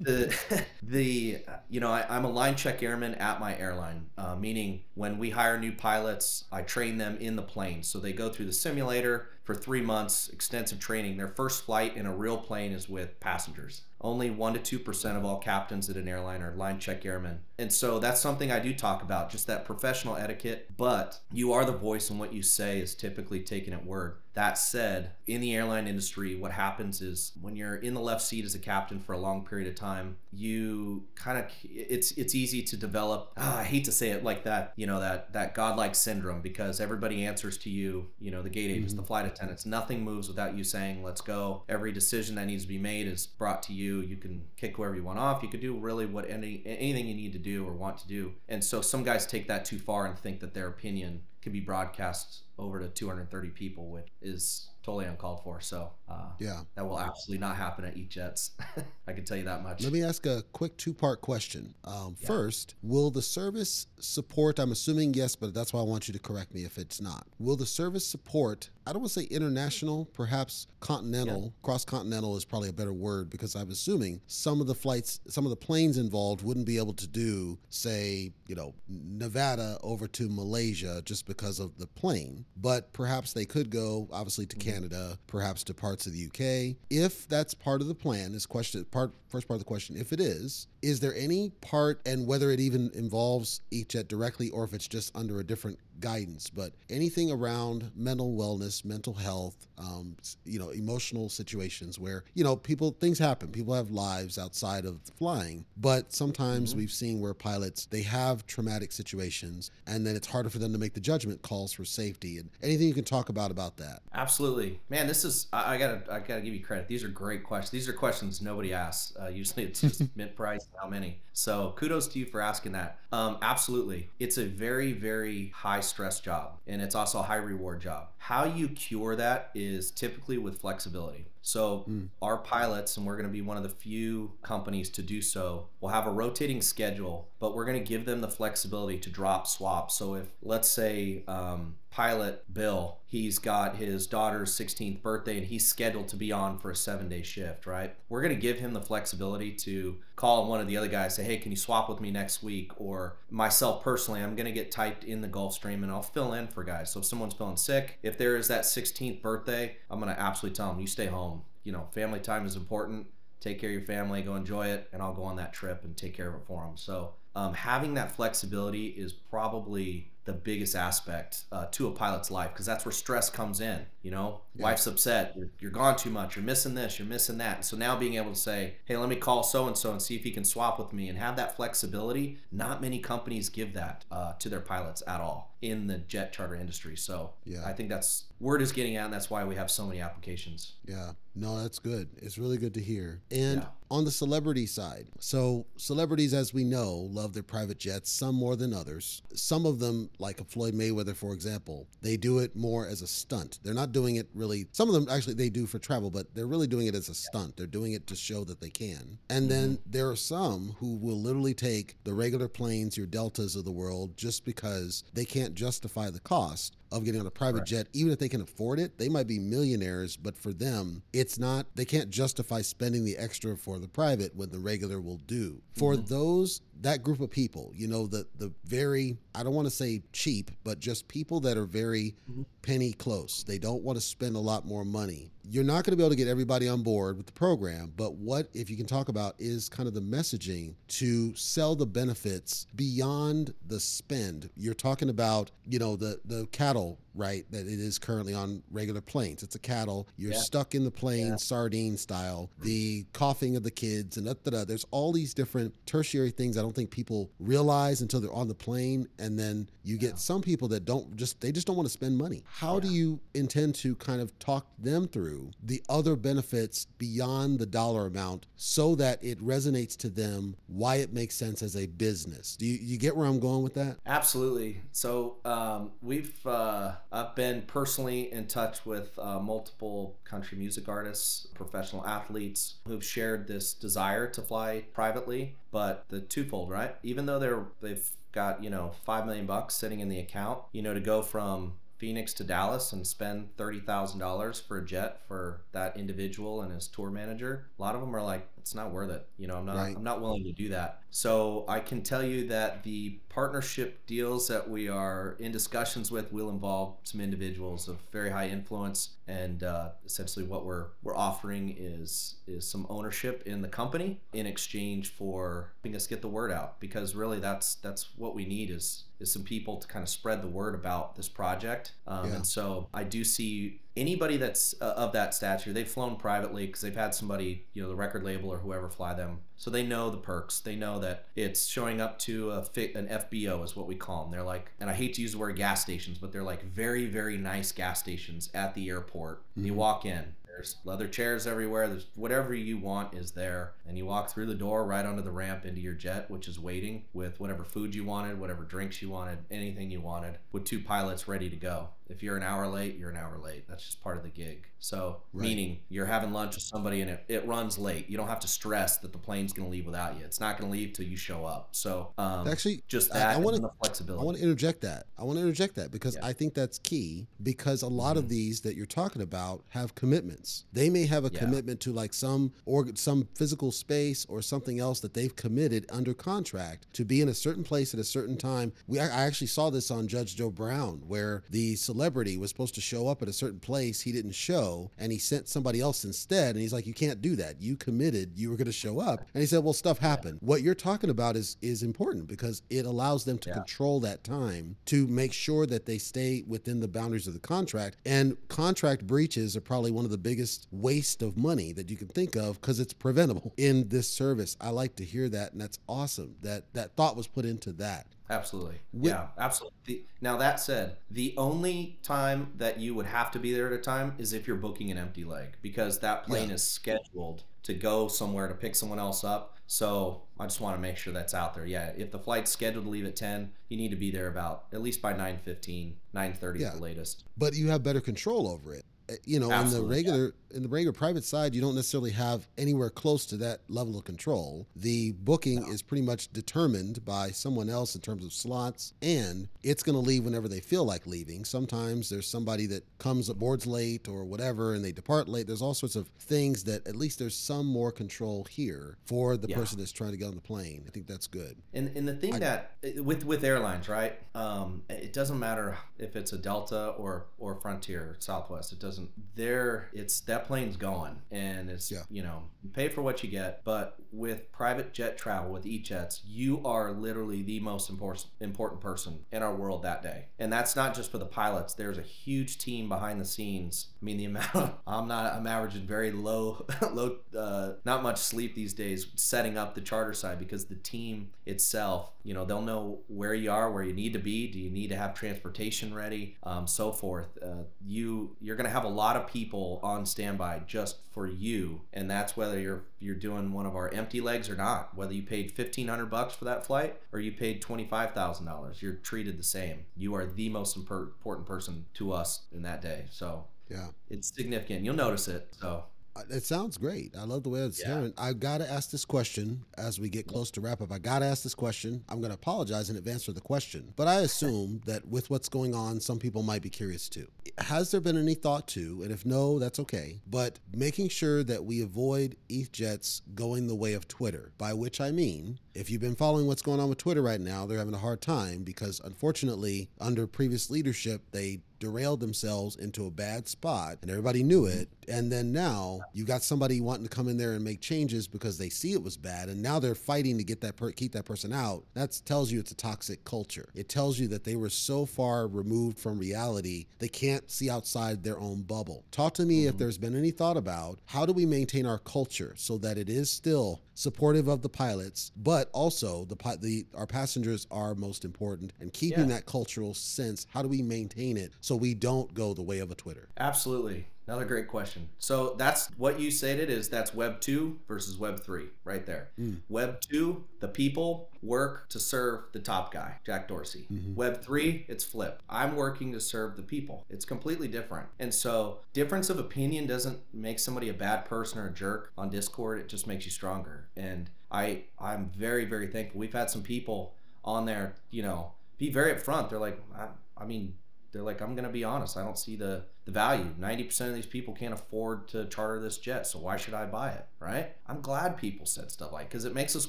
[0.00, 0.34] the
[0.82, 5.18] the you know I, I'm a line check airman at my airline, uh, meaning when
[5.18, 7.82] we hire new pilots, I train them in the plane.
[7.82, 11.16] So they go through the simulator for three months, extensive training.
[11.18, 13.82] Their first flight in a real plane is with passengers.
[14.00, 17.40] Only one to two percent of all captains at an airline are line check airmen,
[17.58, 20.70] and so that's something I do talk about, just that professional etiquette.
[20.76, 24.16] But you are the voice, and what you say is typically taken at word.
[24.34, 28.44] That said, in the airline industry, what happens is when you're in the left seat
[28.44, 32.62] as a captain for a long period of time, you kind of it's it's easy
[32.62, 33.32] to develop.
[33.36, 36.80] ah, I hate to say it like that, you know that that godlike syndrome because
[36.80, 38.06] everybody answers to you.
[38.20, 39.66] You know the gate agents, the flight attendants.
[39.66, 43.26] Nothing moves without you saying "Let's go." Every decision that needs to be made is
[43.26, 43.89] brought to you.
[43.98, 45.42] You can kick whoever you want off.
[45.42, 48.34] You could do really what any anything you need to do or want to do.
[48.48, 51.60] And so some guys take that too far and think that their opinion can be
[51.60, 55.60] broadcast over to 230 people, which is totally uncalled for.
[55.60, 56.62] So uh, Yeah.
[56.74, 58.50] that will absolutely not happen at ETHJets.
[59.06, 59.82] I can tell you that much.
[59.82, 61.74] Let me ask a quick two part question.
[61.84, 62.26] Um, Yeah.
[62.26, 64.58] First, will the service support?
[64.58, 67.26] I'm assuming yes, but that's why I want you to correct me if it's not.
[67.38, 68.70] Will the service support?
[68.86, 71.52] I don't want to say international, perhaps continental.
[71.62, 75.44] Cross continental is probably a better word because I'm assuming some of the flights, some
[75.44, 80.28] of the planes involved wouldn't be able to do, say, you know, Nevada over to
[80.28, 82.44] Malaysia just because of the plane.
[82.56, 84.70] But perhaps they could go, obviously, to mm-hmm.
[84.70, 86.76] Canada, perhaps to parts of the UK.
[86.90, 89.96] If that's part of the plan, is question part first part of the question.
[89.96, 94.64] If it is, is there any part, and whether it even involves ETHJet directly or
[94.64, 100.16] if it's just under a different guidance, but anything around mental wellness, mental health, um,
[100.44, 103.48] you know, emotional situations where you know people things happen.
[103.48, 108.92] People have lives outside of flying, but sometimes we've seen where pilots they have traumatic
[108.92, 112.38] situations, and then it's harder for them to make the judgment calls for safety.
[112.38, 114.02] And anything you can talk about about that.
[114.14, 115.06] Absolutely, man.
[115.06, 116.88] This is I, I gotta I gotta give you credit.
[116.88, 117.70] These are great questions.
[117.70, 119.16] These are questions nobody asks.
[119.20, 121.20] Uh, usually it's just mint price, how many.
[121.32, 122.98] So kudos to you for asking that.
[123.12, 127.80] Um, absolutely, it's a very very high stress job, and it's also a high reward
[127.80, 128.08] job.
[128.16, 131.26] How you cure that is typically with flexibility.
[131.42, 131.84] So
[132.22, 135.68] our pilots, and we're going to be one of the few companies to do so,
[135.80, 139.46] will have a rotating schedule, but we're going to give them the flexibility to drop
[139.46, 139.90] swap.
[139.90, 145.66] So if let's say um, pilot Bill, he's got his daughter's 16th birthday and he's
[145.66, 147.94] scheduled to be on for a seven day shift, right?
[148.08, 151.24] We're going to give him the flexibility to call one of the other guys, say,
[151.24, 152.72] hey, can you swap with me next week?
[152.80, 156.46] Or myself personally, I'm going to get typed in the Gulfstream and I'll fill in
[156.46, 156.92] for guys.
[156.92, 160.56] So if someone's feeling sick, if there is that 16th birthday, I'm going to absolutely
[160.56, 161.42] tell them, you stay home.
[161.64, 163.06] You know, family time is important.
[163.40, 165.96] Take care of your family, go enjoy it, and I'll go on that trip and
[165.96, 166.76] take care of it for them.
[166.76, 172.50] So um, having that flexibility is probably the biggest aspect uh, to a pilot's life
[172.52, 173.84] because that's where stress comes in.
[174.02, 174.62] You know, Yeah.
[174.64, 177.64] wife's upset, you're, you're gone too much, you're missing this, you're missing that.
[177.64, 180.14] So now being able to say, hey, let me call so and so and see
[180.14, 184.04] if he can swap with me and have that flexibility, not many companies give that
[184.12, 186.96] uh, to their pilots at all in the jet charter industry.
[186.96, 187.64] So Yeah.
[187.66, 190.72] I think that's word is getting out, and that's why we have so many applications.
[190.86, 192.08] Yeah, no, that's good.
[192.16, 193.20] It's really good to hear.
[193.30, 193.68] And Yeah.
[193.90, 198.56] on the celebrity side, so celebrities, as we know, love their private jets, some more
[198.56, 199.22] than others.
[199.34, 203.06] Some of them, like a Floyd Mayweather, for example, they do it more as a
[203.06, 203.60] stunt.
[203.62, 206.46] They're not doing it really, some of them actually they do for travel, but they're
[206.46, 207.56] really doing it as a stunt.
[207.56, 209.18] They're doing it to show that they can.
[209.28, 209.90] And then mm-hmm.
[209.90, 214.16] there are some who will literally take the regular planes, your Deltas of the world,
[214.16, 218.18] just because they can't justify the cost of getting on a private jet, even if
[218.18, 218.98] they can afford it.
[218.98, 223.56] They might be millionaires, but for them, it's not, they can't justify spending the extra
[223.56, 225.60] for the private when the regular will do.
[225.76, 226.06] For mm-hmm.
[226.06, 230.02] those, that group of people, you know, the, the very, I don't want to say
[230.12, 232.42] cheap, but just people that are very mm-hmm.
[232.62, 233.44] penny close.
[233.44, 235.30] They don't want to spend a lot more money.
[235.48, 238.14] You're not going to be able to get everybody on board with the program, but
[238.14, 242.66] what, if you can talk about, is kind of the messaging to sell the benefits
[242.76, 244.50] beyond the spend.
[244.56, 247.44] You're talking about, you know, the the cattle, right?
[247.50, 249.42] That it is currently on regular planes.
[249.42, 250.08] It's a cattle.
[250.16, 250.38] You're Yeah.
[250.40, 252.50] stuck in the plane, sardine style.
[252.62, 254.64] The coughing of the kids, and da, da, da.
[254.64, 256.56] there's all these different tertiary things.
[256.56, 260.42] I don't think people realize until they're on the plane, and then you get some
[260.42, 262.42] people that don't just they just don't want to spend money.
[262.46, 267.66] How do you intend to kind of talk them through the other benefits beyond the
[267.66, 272.56] dollar amount so that it resonates to them why it makes sense as a business?
[272.56, 273.96] Do you, you get where I'm going with that?
[274.06, 274.80] Absolutely.
[274.92, 281.46] So um, we've uh, I've been personally in touch with uh, multiple country music artists,
[281.54, 286.94] professional athletes who've shared this desire to fly privately, but the twofold, right?
[287.02, 290.82] Even though they're they've got you know five million bucks sitting in the account, you
[290.82, 295.20] know, to go from Phoenix to Dallas and spend thirty thousand dollars for a jet
[295.26, 297.66] for that individual and his tour manager.
[297.78, 299.26] A lot of them are like, it's not worth it.
[299.38, 299.96] You know, I'm not Right.
[299.96, 301.00] I'm not willing to do that.
[301.10, 306.32] So I can tell you that the partnership deals that we are in discussions with
[306.32, 311.74] will involve some individuals of very high influence, and uh, essentially what we're we're offering
[311.76, 316.52] is is some ownership in the company in exchange for helping us get the word
[316.52, 316.78] out.
[316.80, 320.42] Because really, that's that's what we need is is some people to kind of spread
[320.42, 321.92] the word about this project.
[322.06, 322.36] Um, Yeah.
[322.36, 325.72] And so I do see anybody that's uh, of that stature.
[325.72, 329.14] They've flown privately because they've had somebody, you know, the record label or whoever fly
[329.14, 329.40] them.
[329.56, 330.60] So they know the perks.
[330.60, 334.22] They know that it's showing up to a fi- an FBO is what we call
[334.22, 334.32] them.
[334.32, 337.06] They're like, and I hate to use the word gas stations, but they're like very
[337.06, 339.42] very nice gas stations at the airport.
[339.56, 340.34] You walk in.
[340.46, 341.88] There's leather chairs everywhere.
[341.88, 343.72] There's whatever you want is there.
[343.88, 346.58] And you walk through the door right onto the ramp into your jet, which is
[346.58, 350.80] waiting with whatever food you wanted, whatever drinks you wanted, anything you wanted, with two
[350.80, 351.88] pilots ready to go.
[352.10, 353.68] If you're an hour late, you're an hour late.
[353.68, 354.66] That's just part of the gig.
[354.80, 355.46] So, Right.
[355.48, 358.08] meaning you're having lunch with somebody and it, it runs late.
[358.08, 360.24] You don't have to stress that the plane's going to leave without you.
[360.24, 361.68] It's not going to leave till you show up.
[361.72, 364.22] So, um, Actually, just I- that I and wanna- the flexibility.
[364.22, 365.06] I want to interject that.
[365.18, 366.26] I want to interject that because Yeah.
[366.26, 370.64] I think that's key because a lot of these that you're talking about have commitments.
[370.72, 371.40] They may have a Yeah.
[371.40, 376.14] commitment to like some or some physical space or something else that they've committed under
[376.14, 378.72] contract to be in a certain place at a certain time.
[378.88, 382.74] We I I actually saw this on Judge Joe Brown where the celebrity was supposed
[382.74, 386.02] to show up at a certain place he didn't show and he sent somebody else
[386.02, 387.60] instead and he's like you can't do that.
[387.60, 389.20] You committed you were going to show up.
[389.34, 390.38] And he said well stuff happened.
[390.40, 393.54] What you're talking about is is important because it allows them to Yeah.
[393.56, 397.98] control that time to make sure that they stay within the boundaries of the contract.
[398.06, 402.08] And contract breaches are probably one of the biggest waste of money that you can
[402.08, 404.56] think of because it's preventable in this service.
[404.60, 408.06] I like to hear that, and that's awesome that that thought was put into that.
[408.30, 408.80] Absolutely.
[408.92, 410.06] With- yeah, absolutely.
[410.20, 413.78] Now that said, the only time that you would have to be there at a
[413.78, 416.54] time is if you're booking an empty leg because that plane Yeah.
[416.54, 419.56] is scheduled to go somewhere to pick someone else up.
[419.66, 421.66] So I just want to make sure that's out there.
[421.66, 424.64] Yeah, if the flight's scheduled to leave at 10, you need to be there about
[424.72, 426.68] at least by 9:15, 9:30 Yeah.
[426.68, 427.24] at the latest.
[427.36, 428.84] But you have better control over it.
[429.10, 432.10] Uh, You know, Absolutely, in the regular in the regular private side, you don't necessarily
[432.10, 434.66] have anywhere close to that level of control.
[434.74, 439.84] The booking is pretty much determined by someone else in terms of slots, and it's
[439.84, 441.44] going to leave whenever they feel like leaving.
[441.44, 445.46] Sometimes there's somebody that comes aboard's late or whatever, and they depart late.
[445.46, 449.48] There's all sorts of things that at least there's some more control here for the
[449.48, 449.56] Yeah.
[449.56, 450.82] person that's trying to get on the plane.
[450.88, 451.58] I think that's good.
[451.72, 454.18] And, and the thing that with with airlines, right?
[454.34, 458.72] Um, it doesn't matter if it's a Delta or or Frontier, Southwest.
[458.72, 458.99] It doesn't.
[459.34, 462.02] There, it's that plane's gone and it's Yeah.
[462.10, 463.64] you know you pay for what you get.
[463.64, 469.20] But with private jet travel with ETHJets, you are literally the most important important person
[469.32, 471.74] in our world that day, and that's not just for the pilots.
[471.74, 473.88] There's a huge team behind the scenes.
[474.00, 478.18] I mean, the amount of, I'm not I'm averaging very low low uh, not much
[478.18, 482.62] sleep these days setting up the charter side because the team itself you know they'll
[482.62, 485.92] know where you are where you need to be do you need to have transportation
[485.94, 490.04] ready um, so forth uh, you you're going to have a lot of people on
[490.04, 494.48] standby just for you and that's whether you're you're doing one of our empty legs
[494.50, 494.94] or not.
[494.96, 499.42] Whether you paid 1500 bucks for that flight or you paid $25000 you're treated the
[499.42, 499.86] same.
[499.96, 503.06] You are the most impor- important person to us in that day.
[503.10, 503.88] So Yeah.
[504.08, 504.84] it's significant.
[504.84, 505.48] You'll notice it.
[505.60, 505.84] So
[506.28, 507.16] It sounds great.
[507.16, 507.94] I love the way it's Yeah.
[507.98, 508.14] hearing.
[508.18, 510.92] I gotta ask this question as we get close to wrap up.
[510.92, 512.04] I gotta ask this question.
[512.08, 515.74] I'm gonna apologize in advance for the question, but I assume that with what's going
[515.74, 517.28] on, some people might be curious too.
[517.58, 521.64] Has there been any thought to, and if no, that's okay, but making sure that
[521.64, 524.52] we avoid ETHJets going the way of Twitter?
[524.58, 527.66] By which I mean, if you've been following what's going on with Twitter right now,
[527.66, 533.10] they're having a hard time because unfortunately, under previous leadership, they derailed themselves into a
[533.10, 534.88] bad spot and everybody knew it.
[535.08, 538.58] And then now you got somebody wanting to come in there and make changes because
[538.58, 539.48] they see it was bad.
[539.48, 541.84] And now they're fighting to get that per- keep that person out.
[541.94, 543.70] That tells you it's a toxic culture.
[543.74, 548.22] It tells you that they were so far removed from reality, they can't see outside
[548.22, 549.04] their own bubble.
[549.10, 549.78] Talk to me if mm-hmm.
[549.78, 553.30] there's been any thought about how do we maintain our culture so that it is
[553.30, 558.92] still supportive of the pilots, but also the the our passengers are most important and
[558.94, 559.36] keeping Yeah.
[559.36, 560.46] that cultural sense.
[560.50, 563.28] How do we maintain it so we don't go the way of a Twitter?
[563.36, 564.06] Absolutely.
[564.30, 565.08] Another great question.
[565.18, 569.30] So that's what you stated is that's web 2 versus web 3 right there.
[569.34, 569.54] Hmm.
[569.68, 573.88] Web 2, the people work to serve the top guy, Jack Dorsey.
[573.92, 574.14] Mm-hmm.
[574.14, 575.42] Web 3, it's flip.
[575.50, 577.04] I'm working to serve the people.
[577.10, 578.06] It's completely different.
[578.20, 582.30] And so, difference of opinion doesn't make somebody a bad person or a jerk on
[582.30, 582.78] Discord.
[582.78, 583.88] It just makes you stronger.
[583.96, 586.20] And I I'm very very thankful.
[586.20, 587.14] We've had some people
[587.44, 589.50] on there, you know, be very upfront.
[589.50, 590.06] They're like, I,
[590.36, 590.74] I mean,
[591.12, 592.16] they're like, I'm gonna be honest.
[592.16, 593.46] I don't see the the value.
[593.58, 596.86] Ninety percent of these people can't afford to charter this jet, so why should I
[596.86, 597.26] buy it?
[597.38, 597.74] Right?
[597.86, 599.88] I'm glad people said stuff like because it makes us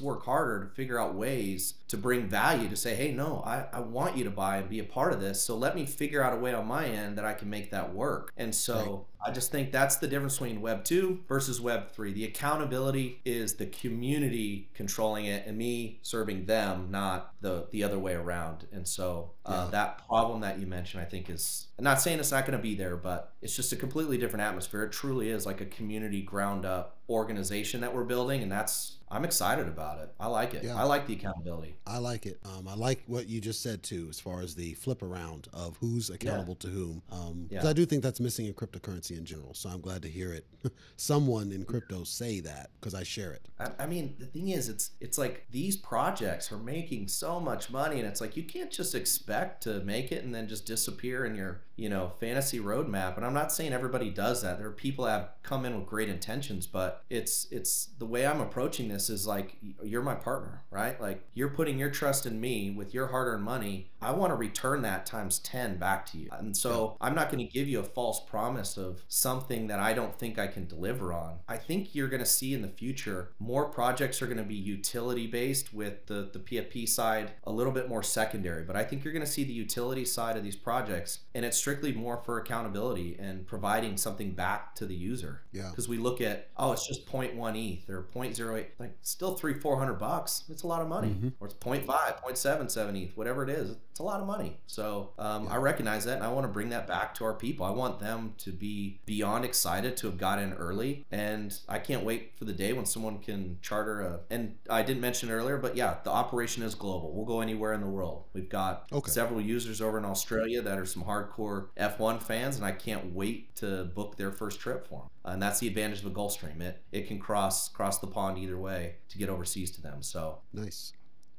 [0.00, 3.80] work harder to figure out ways to bring value to say, hey, no, I, I
[3.80, 5.42] want you to buy and be a part of this.
[5.42, 7.94] So let me figure out a way on my end that I can make that
[7.94, 8.32] work.
[8.36, 12.12] And so I just think that's the difference between Web two versus Web three.
[12.12, 17.98] The accountability is the community controlling it and me serving them, not the the other
[17.98, 18.66] way around.
[18.72, 19.70] And so uh, Yeah.
[19.70, 22.62] that problem that you mentioned, I think, is I'm not saying it's not going to
[22.62, 24.84] be there, but it's just a completely different atmosphere.
[24.84, 29.26] It truly is like a community ground up organization that we're building, and that's I'm
[29.26, 30.10] excited about it.
[30.18, 30.64] I like it.
[30.64, 30.74] Yeah.
[30.74, 31.76] I like the accountability.
[31.86, 32.40] I like it.
[32.46, 35.76] Um, I like what you just said too, as far as the flip around of
[35.76, 37.02] who's accountable to whom.
[37.12, 37.68] Um, Yeah.
[37.68, 39.52] I do think that's missing in cryptocurrency in general.
[39.52, 40.46] So I'm glad to hear it.
[40.96, 43.46] Someone in crypto say that because I share it.
[43.60, 47.68] I, I mean, the thing is, it's it's like these projects are making so much
[47.68, 51.26] money, and it's like you can't just expect to make it and then just disappear
[51.26, 53.16] in your you know fantasy roadmap.
[53.16, 54.58] And I'm not saying everybody does that.
[54.58, 58.26] There are people that have come in with great intentions, but it's it's the way
[58.26, 61.00] I'm approaching this is like you're my partner, right?
[61.00, 63.90] Like you're putting your trust in me with your hard-earned money.
[64.00, 67.44] I want to return that times ten back to you, and so I'm not going
[67.44, 71.12] to give you a false promise of something that I don't think I can deliver
[71.12, 71.38] on.
[71.48, 74.54] I think you're going to see in the future more projects are going to be
[74.54, 78.64] utility based with the, the PFP side a little bit more secondary.
[78.64, 81.58] But I think you're going to see the utility side of these projects and it's
[81.62, 85.42] strictly more for accountability and providing something back to the user.
[85.52, 85.70] Yeah.
[85.70, 89.94] Because we look at, oh, it's just 0.1 ETH or 0.08, like still three, 400
[89.94, 90.42] bucks.
[90.50, 91.10] It's a lot of money.
[91.10, 91.34] Mhm.
[91.38, 91.86] Or it's 0.5,
[92.20, 93.76] 0.77 ETH, whatever it is.
[93.92, 94.56] It's a lot of money.
[94.66, 95.52] So um, Yeah.
[95.52, 97.66] I recognize that and I want to bring that back to our people.
[97.66, 101.04] I want them to be beyond excited to have got in early.
[101.12, 104.20] And I can't wait for the day when someone can charter a.
[104.30, 107.12] And I didn't mention earlier, but yeah, the operation is global.
[107.14, 108.24] We'll go anywhere in the world.
[108.32, 109.10] We've got Okay.
[109.10, 113.54] several users over in Australia that are some hardcore F1 fans, and I can't wait
[113.56, 115.08] to book their first trip for them.
[115.34, 116.62] And that's the advantage of a Gulfstream.
[116.62, 120.02] It it can cross cross the pond either way to get overseas to them.
[120.02, 120.94] So Nice.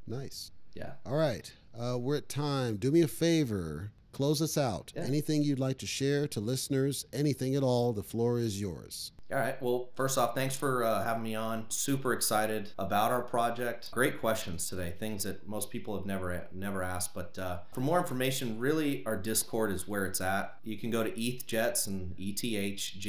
[0.05, 0.51] Nice.
[0.75, 0.93] Yeah.
[1.05, 1.51] All right.
[1.77, 2.77] Uh, we're at time.
[2.77, 3.91] Do me a favor.
[4.11, 4.91] close us out.
[4.95, 5.03] Yeah.
[5.03, 9.11] Anything you'd like to share to listeners, anything at all, the floor is yours.
[9.31, 9.59] All right.
[9.61, 11.65] Well, first off, thanks for uh, having me on.
[11.69, 13.89] Super excited about our project.
[13.91, 14.93] Great questions today.
[14.99, 17.13] Things that most people have never never asked.
[17.15, 20.57] But uh, for more information, really, our Discord is where it's at.
[20.63, 22.99] You can go to ETHJets and ethjets.io.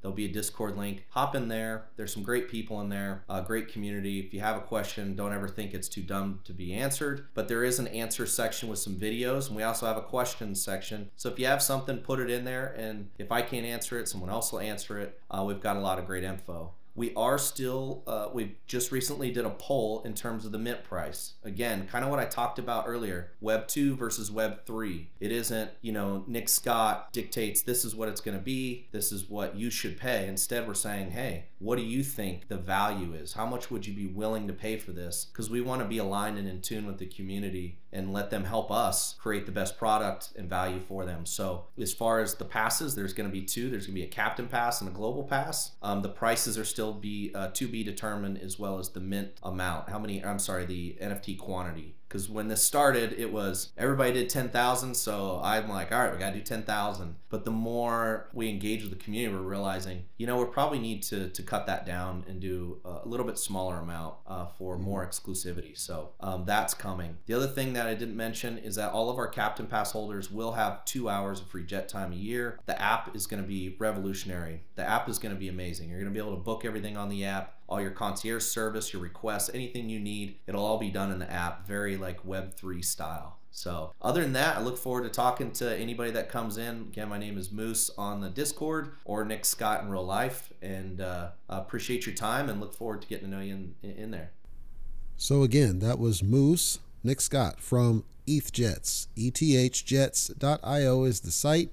[0.00, 1.04] There'll be a Discord link.
[1.10, 1.86] Hop in there.
[1.96, 3.24] There's some great people in there.
[3.46, 4.18] Great community.
[4.20, 7.26] If you have a question, don't ever think it's too dumb to be answered.
[7.34, 10.64] But there is an answer section with some videos, and we also have a questions
[10.64, 11.10] section.
[11.16, 12.74] So if you have something, put it in there.
[12.76, 15.20] And if I can't answer it, someone else will answer it.
[15.30, 16.72] Uh, we've got a lot of great info.
[16.96, 20.82] We are still, uh, we just recently did a poll in terms of the mint
[20.82, 21.34] price.
[21.44, 25.10] Again, kind of what I talked about earlier Web 2 versus Web 3.
[25.20, 29.12] It isn't, you know, Nick Scott dictates this is what it's going to be, this
[29.12, 30.26] is what you should pay.
[30.26, 33.34] Instead, we're saying, hey, what do you think the value is?
[33.34, 35.26] How much would you be willing to pay for this?
[35.26, 38.44] Because we want to be aligned and in tune with the community and let them
[38.44, 41.24] help us create the best product and value for them.
[41.24, 43.70] So, as far as the passes, there's going to be two.
[43.70, 45.72] There's going to be a captain pass and a global pass.
[45.82, 49.32] Um, the prices are still be uh, to be determined, as well as the mint
[49.42, 49.88] amount.
[49.88, 50.22] How many?
[50.24, 55.40] I'm sorry, the NFT quantity because when this started it was everybody did 10,000 so
[55.42, 58.90] I'm like all right we got to do 10,000 but the more we engage with
[58.90, 62.40] the community we're realizing you know we probably need to, to cut that down and
[62.40, 65.76] do a little bit smaller amount uh, for more exclusivity.
[65.76, 67.18] So um, that's coming.
[67.26, 70.30] The other thing that I didn't mention is that all of our captain pass holders
[70.30, 72.58] will have two hours of free jet time a year.
[72.66, 74.62] The app is going to be revolutionary.
[74.74, 75.88] The app is going to be amazing.
[75.88, 78.92] You're going to be able to book everything on the app all your concierge service,
[78.92, 82.84] your requests, anything you need, it'll all be done in the app, very like Web3
[82.84, 83.38] style.
[83.50, 86.88] So, other than that, I look forward to talking to anybody that comes in.
[86.92, 91.00] Again, my name is Moose on the Discord or Nick Scott in real life, and
[91.00, 94.32] uh, appreciate your time and look forward to getting to know you in, in there.
[95.16, 99.06] So, again, that was Moose, Nick Scott from ETHJets.
[99.16, 101.70] ETHJets.io is the site.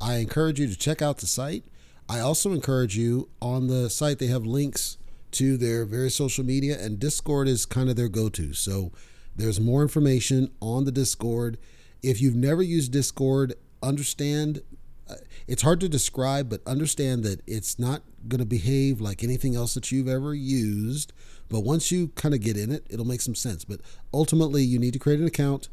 [0.00, 1.64] I encourage you to check out the site.
[2.08, 4.98] I also encourage you on the site, they have links
[5.34, 8.52] to their various social media, and Discord is kind of their go to.
[8.52, 8.92] So
[9.36, 11.58] there's more information on the Discord.
[12.02, 14.62] If you've never used Discord, understand
[15.08, 15.16] uh,
[15.46, 19.74] it's hard to describe, but understand that it's not going to behave like anything else
[19.74, 21.12] that you've ever used.
[21.50, 23.64] But once you kind of get in it, it'll make some sense.
[23.64, 23.80] But
[24.12, 25.68] ultimately, you need to create an account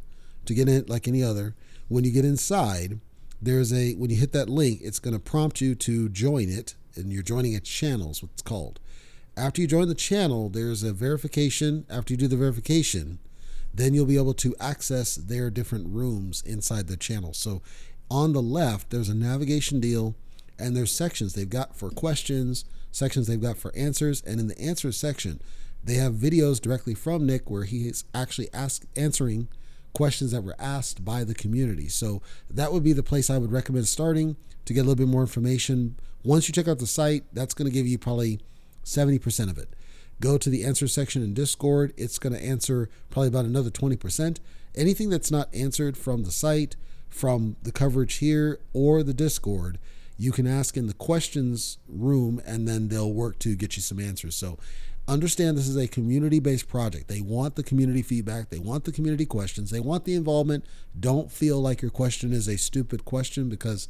[0.45, 1.55] to get in it like any other.
[1.87, 2.99] When you get inside,
[3.41, 6.75] there's a when you hit that link, it's going to prompt you to join it,
[6.95, 8.79] and you're joining a channel, is what it's called.
[9.37, 11.85] After you join the channel, there's a verification.
[11.89, 13.19] After you do the verification,
[13.73, 17.33] then you'll be able to access their different rooms inside the channel.
[17.33, 17.61] So
[18.09, 20.15] on the left, there's a navigation deal
[20.59, 24.59] and there's sections they've got for questions, sections they've got for answers, and in the
[24.59, 25.41] answers section,
[25.83, 29.47] they have videos directly from Nick where he is actually ask, answering
[29.93, 31.87] questions that were asked by the community.
[31.87, 35.07] So that would be the place I would recommend starting to get a little bit
[35.07, 35.95] more information.
[36.23, 38.39] Once you check out the site, that's going to give you probably
[38.83, 39.69] 70% of it.
[40.19, 41.93] Go to the answer section in Discord.
[41.97, 44.37] It's going to answer probably about another 20%.
[44.75, 46.75] Anything that's not answered from the site,
[47.09, 49.79] from the coverage here, or the Discord,
[50.17, 53.99] you can ask in the questions room and then they'll work to get you some
[53.99, 54.35] answers.
[54.35, 54.59] So
[55.07, 57.07] understand this is a community based project.
[57.07, 60.65] They want the community feedback, they want the community questions, they want the involvement.
[60.97, 63.87] Don't feel like your question is a stupid question because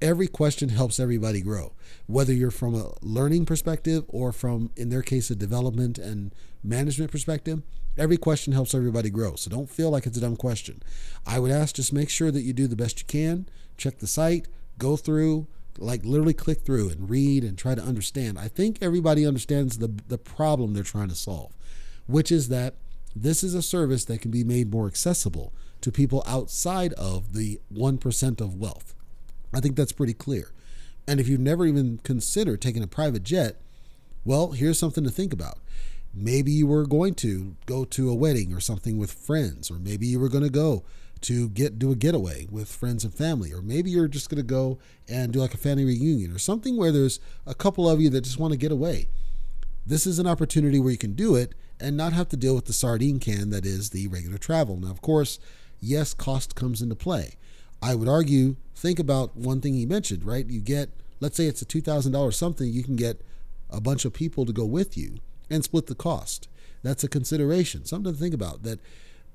[0.00, 1.72] every question helps everybody grow,
[2.06, 7.10] whether you're from a learning perspective or from, in their case, a development and management
[7.10, 7.62] perspective.
[7.98, 9.36] Every question helps everybody grow.
[9.36, 10.82] So don't feel like it's a dumb question.
[11.26, 14.06] I would ask just make sure that you do the best you can, check the
[14.06, 15.46] site, go through,
[15.78, 18.38] like literally click through and read and try to understand.
[18.38, 21.52] I think everybody understands the, the problem they're trying to solve,
[22.06, 22.74] which is that
[23.14, 27.60] this is a service that can be made more accessible to people outside of the
[27.72, 28.94] 1% of wealth.
[29.54, 30.52] I think that's pretty clear.
[31.08, 33.60] And if you've never even considered taking a private jet,
[34.24, 35.58] well, here's something to think about.
[36.12, 40.06] Maybe you were going to go to a wedding or something with friends, or maybe
[40.06, 40.84] you were going to go
[41.22, 44.42] to get do a getaway with friends and family, or maybe you're just going to
[44.42, 44.78] go
[45.08, 48.22] and do like a family reunion or something where there's a couple of you that
[48.22, 49.08] just want to get away.
[49.86, 52.64] This is an opportunity where you can do it and not have to deal with
[52.64, 54.76] the sardine can that is the regular travel.
[54.76, 55.38] Now, of course,
[55.80, 57.34] yes, cost comes into play.
[57.82, 58.56] I would argue,
[58.86, 60.46] think about one thing he mentioned, right?
[60.46, 63.20] You get, let's say it's a $2,000 something, you can get
[63.68, 65.18] a bunch of people to go with you
[65.50, 66.48] and split the cost.
[66.84, 68.62] That's a consideration, something to think about.
[68.62, 68.78] That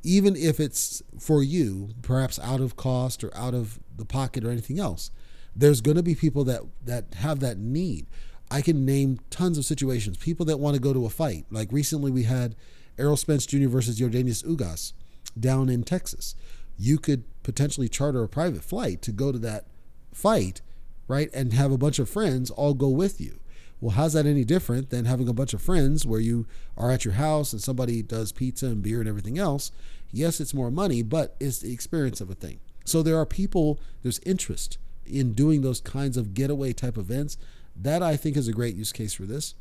[0.04, 4.52] even if it's for you, perhaps out of cost or out of the pocket or
[4.52, 5.12] anything else,
[5.54, 8.06] there's going to be people that that have that need.
[8.50, 10.16] I can name tons of situations.
[10.18, 11.46] People that want to go to a fight.
[11.52, 12.56] Like recently, we had
[12.98, 13.68] Errol Spence Jr.
[13.68, 14.94] versus Yordenis Ugas
[15.38, 16.36] down in Texas.
[16.78, 19.66] You could potentially charter a private flight to go to that
[20.14, 20.62] fight,
[21.08, 21.30] right?
[21.34, 23.40] And have a bunch of friends all go with you.
[23.80, 26.46] Well, how's that any different than having a bunch of friends where you
[26.78, 29.72] are at your house and somebody does pizza and beer and everything else?
[30.12, 32.60] Yes, it's more money, but it's the experience of a thing.
[32.86, 37.38] So there are people, there's interest in doing those kinds of getaway type events.
[37.76, 39.56] That I think is a great use case for this.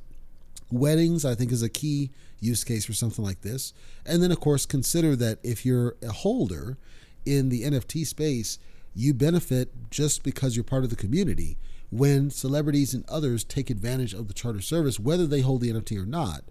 [0.70, 3.72] Weddings, I think, is a key use case for something like this.
[4.04, 6.76] And then, of course, consider that if you're a holder
[7.24, 8.58] in the NFT space,
[8.94, 11.58] you benefit just because you're part of the community
[11.90, 16.00] when celebrities and others take advantage of the charter service, whether they hold the NFT
[16.00, 16.42] or not.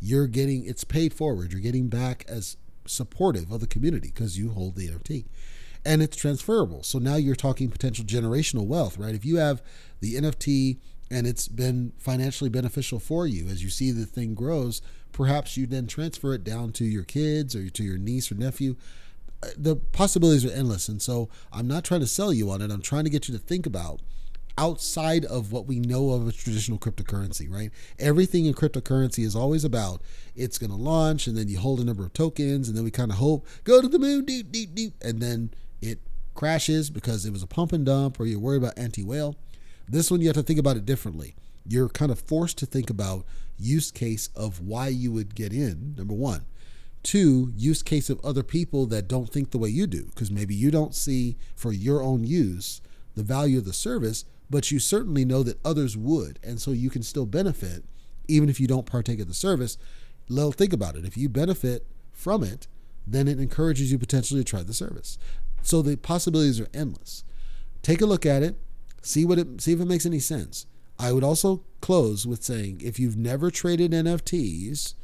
[0.00, 1.52] You're getting it's paid forward.
[1.52, 2.56] You're getting back as
[2.86, 5.24] supportive of the community because you hold the NFT
[5.84, 6.82] and it's transferable.
[6.82, 9.14] So now you're talking potential generational wealth, right?
[9.14, 9.62] If you have
[10.00, 10.78] the NFT
[11.10, 14.80] and it's been financially beneficial for you as you see the thing grows,
[15.12, 18.76] perhaps you then transfer it down to your kids or to your niece or nephew.
[19.56, 20.88] The possibilities are endless.
[20.88, 22.70] And so I'm not trying to sell you on it.
[22.70, 24.00] I'm trying to get you to think about
[24.56, 27.70] outside of what we know of a traditional cryptocurrency, right?
[27.98, 30.00] Everything in cryptocurrency is always about
[30.36, 32.90] it's going to launch and then you hold a number of tokens and then we
[32.90, 35.50] kind of hope go to the moon, deep, deep, deep, and then
[35.80, 35.98] it
[36.34, 39.34] crashes because it was a pump and dump or you're worried about anti whale.
[39.88, 41.34] This one, you have to think about it differently.
[41.66, 43.24] You're kind of forced to think about
[43.58, 46.46] use case of why you would get in, number one.
[47.04, 50.54] Two, use case of other people that don't think the way you do, because maybe
[50.54, 52.80] you don't see for your own use
[53.14, 56.38] the value of the service, but you certainly know that others would.
[56.42, 57.84] And so you can still benefit
[58.26, 59.76] even if you don't partake of the service.
[60.30, 61.04] Well, think about it.
[61.04, 62.66] If you benefit from it,
[63.06, 65.18] then it encourages you potentially to try the service.
[65.62, 67.22] So the possibilities are endless.
[67.82, 68.56] Take a look at it,
[69.02, 70.66] see what it see if it makes any sense.
[70.98, 74.94] I would also close with saying if you've never traded NFTs,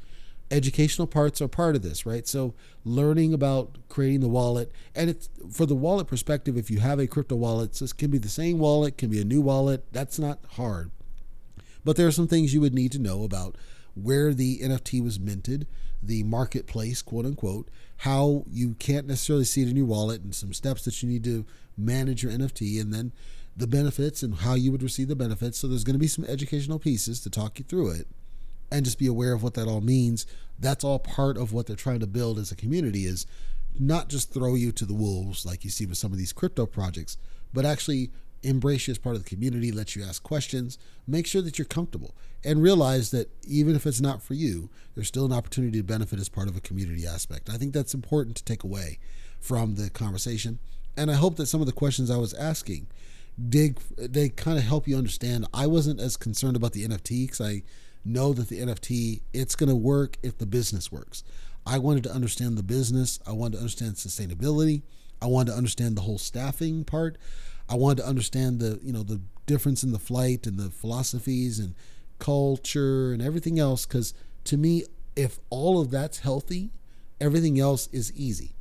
[0.50, 2.26] educational parts are part of this, right?
[2.26, 2.54] So
[2.84, 7.06] learning about creating the wallet and it's for the wallet perspective, if you have a
[7.06, 10.18] crypto wallet, so this can be the same wallet, can be a new wallet, that's
[10.18, 10.90] not hard.
[11.84, 13.56] But there are some things you would need to know about
[13.94, 15.66] where the NFT was minted,
[16.02, 17.68] the marketplace, quote unquote,
[17.98, 21.24] how you can't necessarily see it in your wallet, and some steps that you need
[21.24, 21.44] to
[21.76, 23.12] manage your NFT, and then
[23.56, 25.58] the benefits and how you would receive the benefits.
[25.58, 28.06] So there's going to be some educational pieces to talk you through it
[28.70, 30.26] and just be aware of what that all means.
[30.58, 33.26] That's all part of what they're trying to build as a community is
[33.78, 36.66] not just throw you to the wolves like you see with some of these crypto
[36.66, 37.16] projects,
[37.52, 38.10] but actually
[38.42, 41.66] embrace you as part of the community, let you ask questions, make sure that you're
[41.66, 42.14] comfortable,
[42.44, 46.18] and realize that even if it's not for you, there's still an opportunity to benefit
[46.18, 47.50] as part of a community aspect.
[47.50, 48.98] I think that's important to take away
[49.38, 50.58] from the conversation.
[50.96, 52.88] And I hope that some of the questions I was asking
[53.48, 55.46] dig they kind of help you understand.
[55.54, 57.62] I wasn't as concerned about the NFT because I
[58.04, 61.22] know that the NFT it's going to work if the business works.
[61.66, 63.20] I wanted to understand the business.
[63.26, 64.82] I wanted to understand sustainability.
[65.20, 67.18] I wanted to understand the whole staffing part.
[67.68, 71.58] I wanted to understand the you know the difference in the flight and the philosophies
[71.58, 71.74] and
[72.18, 74.14] culture and everything else because
[74.44, 74.84] to me
[75.16, 76.70] if all of that's healthy
[77.20, 78.54] everything else is easy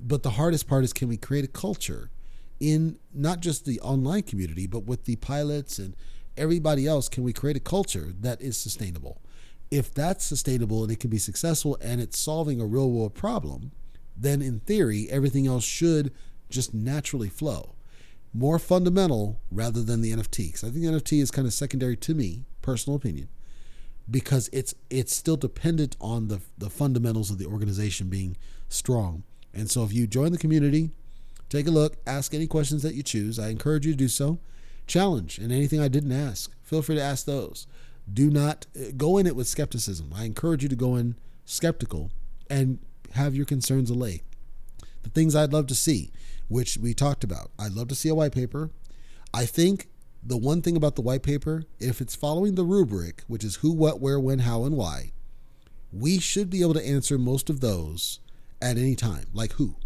[0.00, 2.10] but the hardest part is can we create a culture
[2.58, 5.94] in not just the online community but with the pilots and
[6.36, 9.20] everybody else can we create a culture that is sustainable
[9.70, 13.72] if that's sustainable and it can be successful and it's solving a real world problem
[14.16, 16.12] then in theory everything else should
[16.48, 17.76] just naturally flow
[18.36, 20.48] more fundamental rather than the NFT.
[20.48, 23.28] Because I think the NFT is kind of secondary to me, personal opinion,
[24.10, 28.36] because it's it's still dependent on the the fundamentals of the organization being
[28.68, 29.24] strong.
[29.54, 30.90] And so if you join the community,
[31.48, 33.38] take a look, ask any questions that you choose.
[33.38, 34.38] I encourage you to do so.
[34.86, 37.66] Challenge and anything I didn't ask, feel free to ask those.
[38.12, 40.12] Do not uh, go in it with skepticism.
[40.14, 42.10] I encourage you to go in skeptical
[42.48, 42.78] and
[43.14, 44.22] have your concerns allayed.
[45.02, 46.12] The things I'd love to see
[46.48, 47.50] which we talked about.
[47.58, 48.70] I'd love to see a white paper.
[49.34, 49.88] I think
[50.22, 53.72] the one thing about the white paper, if it's following the rubric, which is who,
[53.72, 55.12] what, where, when, how, and why,
[55.92, 58.20] we should be able to answer most of those
[58.60, 59.26] at any time.
[59.32, 59.76] Like who?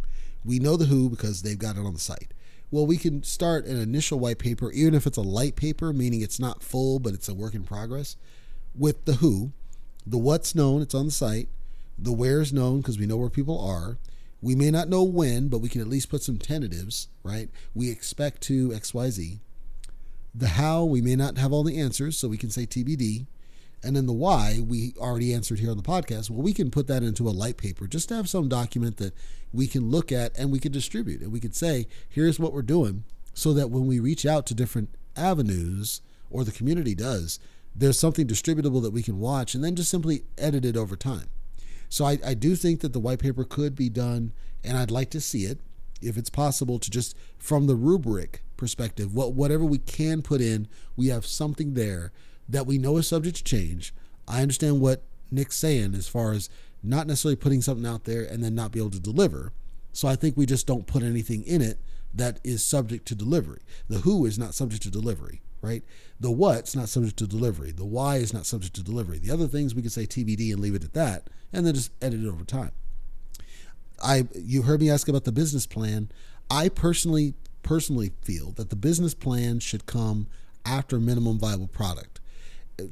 [0.45, 2.33] We know the who because they've got it on the site.
[2.71, 6.21] Well, we can start an initial white paper, even if it's a light paper, meaning
[6.21, 8.17] it's not full, but it's a work in progress,
[8.75, 9.53] with the who.
[10.07, 11.49] The what's known, it's on the site.
[11.99, 13.99] The where's known because we know where people are.
[14.41, 17.51] We may not know when, but we can at least put some tentatives, right?
[17.75, 19.41] We expect to XYZ.
[20.35, 23.27] The how, we may not have all the answers, so we can say TBD.
[23.83, 26.29] And then the why, we already answered here on the podcast.
[26.29, 29.15] Well, we can put that into a light paper just to have some document that
[29.53, 31.23] we can look at and we can distribute.
[31.23, 34.55] And we could say, here's what we're doing, so that when we reach out to
[34.55, 37.41] different avenues, or the community does,
[37.75, 41.29] there's something distributable that we can watch and then just simply edit it over time.
[41.89, 44.33] So I, I do think that the white paper could be done,
[44.63, 45.59] and I'd like to see it.
[46.03, 50.69] if it's possible to just from the rubric perspective, what whatever we can put in,
[50.97, 52.13] we have something there
[52.51, 53.95] that we know is subject to change.
[54.29, 56.49] I understand what Nick's saying as far as
[56.83, 59.53] not necessarily putting something out there and then not be able to deliver.
[59.93, 61.79] So I think we just don't put anything in it
[62.15, 63.61] that is subject to delivery.
[63.89, 65.83] The who is not subject to delivery, right?
[66.19, 67.71] The what's not subject to delivery.
[67.71, 69.19] The why is not subject to delivery.
[69.19, 71.93] The other things we could say TBD and leave it at that, and then just
[72.03, 72.73] edit it over time.
[74.03, 76.11] I you heard me ask about the business plan.
[76.51, 80.27] I personally personally feel that the business plan should come
[80.65, 82.21] after minimum viable product.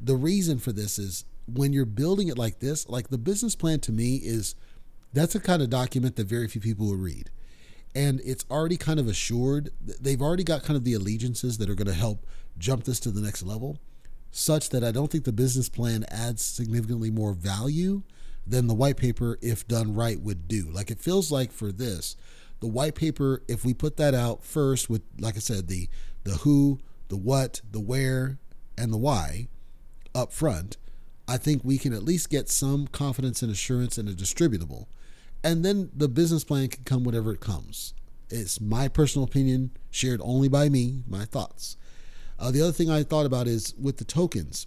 [0.02, 3.80] The reason for this is when you're building it like this, like the business plan
[3.80, 4.54] to me is
[5.12, 7.30] that's a kind of document that very few people will read.
[7.94, 11.74] And it's already kind of assured, they've already got kind of the allegiances that are
[11.74, 12.26] going to help
[12.58, 13.78] jump this to the next level,
[14.30, 18.02] such that I don't think the business plan adds significantly more value
[18.46, 20.70] than the white paper, if done right, would do.
[20.70, 22.16] Like it feels like for this,
[22.60, 25.88] the white paper, if we put that out first with, like I said, the
[26.24, 28.38] the who, the what, the where,
[28.76, 29.48] and the why
[30.14, 30.76] up front,
[31.26, 34.86] I think we can at least get some confidence and assurance in a distributable.
[35.44, 37.94] And then the business plan can come whatever it comes.
[38.30, 41.76] It's my personal opinion, shared only by me, my thoughts.
[42.38, 44.66] Uh, the other thing I thought about is with the tokens.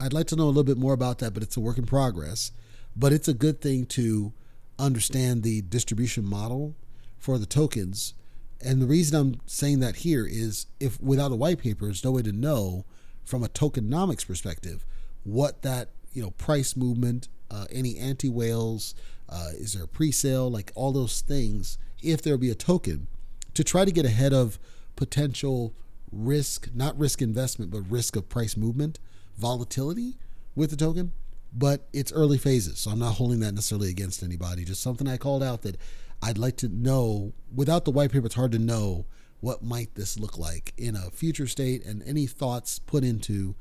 [0.00, 1.86] I'd like to know a little bit more about that, but it's a work in
[1.86, 2.52] progress.
[2.96, 4.32] But it's a good thing to
[4.78, 6.76] understand the distribution model
[7.18, 8.14] for the tokens.
[8.60, 12.12] And the reason I'm saying that here is if without a white paper, there's no
[12.12, 12.84] way to know
[13.28, 14.84] from a tokenomics perspective
[15.24, 18.94] what that you know price movement, uh, any anti whales,
[19.28, 21.78] uh, is there a pre-sale, like all those things.
[22.02, 23.08] If there'll be a token,
[23.54, 24.58] to try to get ahead of
[24.96, 25.74] potential
[26.10, 28.98] risk, not risk investment, but risk of price movement,
[29.36, 30.16] volatility
[30.54, 31.12] with the token
[31.52, 32.80] but it's early phases.
[32.80, 34.64] So I'm not holding that necessarily against anybody.
[34.64, 35.76] Just something I called out that
[36.22, 37.32] I'd like to know.
[37.54, 39.06] Without the white paper, it's hard to know
[39.40, 43.54] what might this look like in a future state and any thoughts put into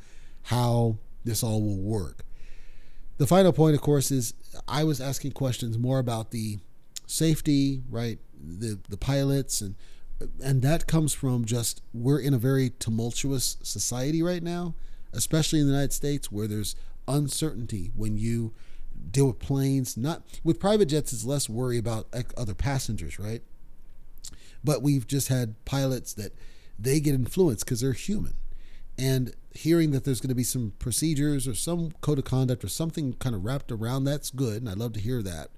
[0.44, 2.24] how this all will work.
[3.18, 4.34] The final point, of course, is
[4.68, 6.60] I was asking questions more about the
[7.06, 8.20] safety, right?
[8.40, 9.76] The the pilots and
[10.44, 14.76] and that comes from just we're in a very tumultuous society right now,
[15.14, 16.76] especially in the United States where there's
[17.08, 18.54] uncertainty when you
[19.12, 19.98] deal with planes.
[19.98, 23.42] Not with private jets, it's less worry about other passengers, right?
[24.68, 26.34] But we've just had pilots that
[26.78, 28.34] they get influenced because they're human.
[29.00, 32.68] And hearing that there's going to be some procedures or some code of conduct or
[32.68, 34.62] something kind of wrapped around that's good.
[34.62, 35.52] And I'd love to hear that.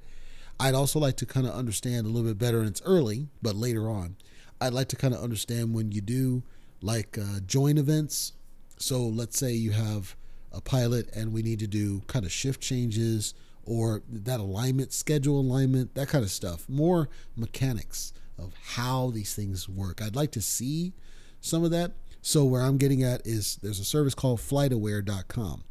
[0.59, 3.55] I'd also like to kind of understand a little bit better, and it's early, but
[3.55, 4.15] later on,
[4.61, 6.43] I'd like to kind of understand when you do
[6.79, 8.33] like uh, join events.
[8.77, 10.15] So let's say you have
[10.51, 13.33] a pilot and we need to do kind of shift changes
[13.63, 16.69] or that alignment, schedule alignment, that kind of stuff.
[16.69, 20.01] More mechanics of how these things work.
[20.01, 20.93] I'd like to see
[21.41, 21.93] some of that.
[22.21, 25.63] So where I'm getting at is there's a service called flightaware.com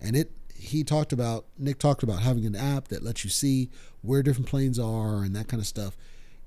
[0.00, 3.70] and it he talked about Nick talked about having an app that lets you see
[4.02, 5.96] where different planes are and that kind of stuff.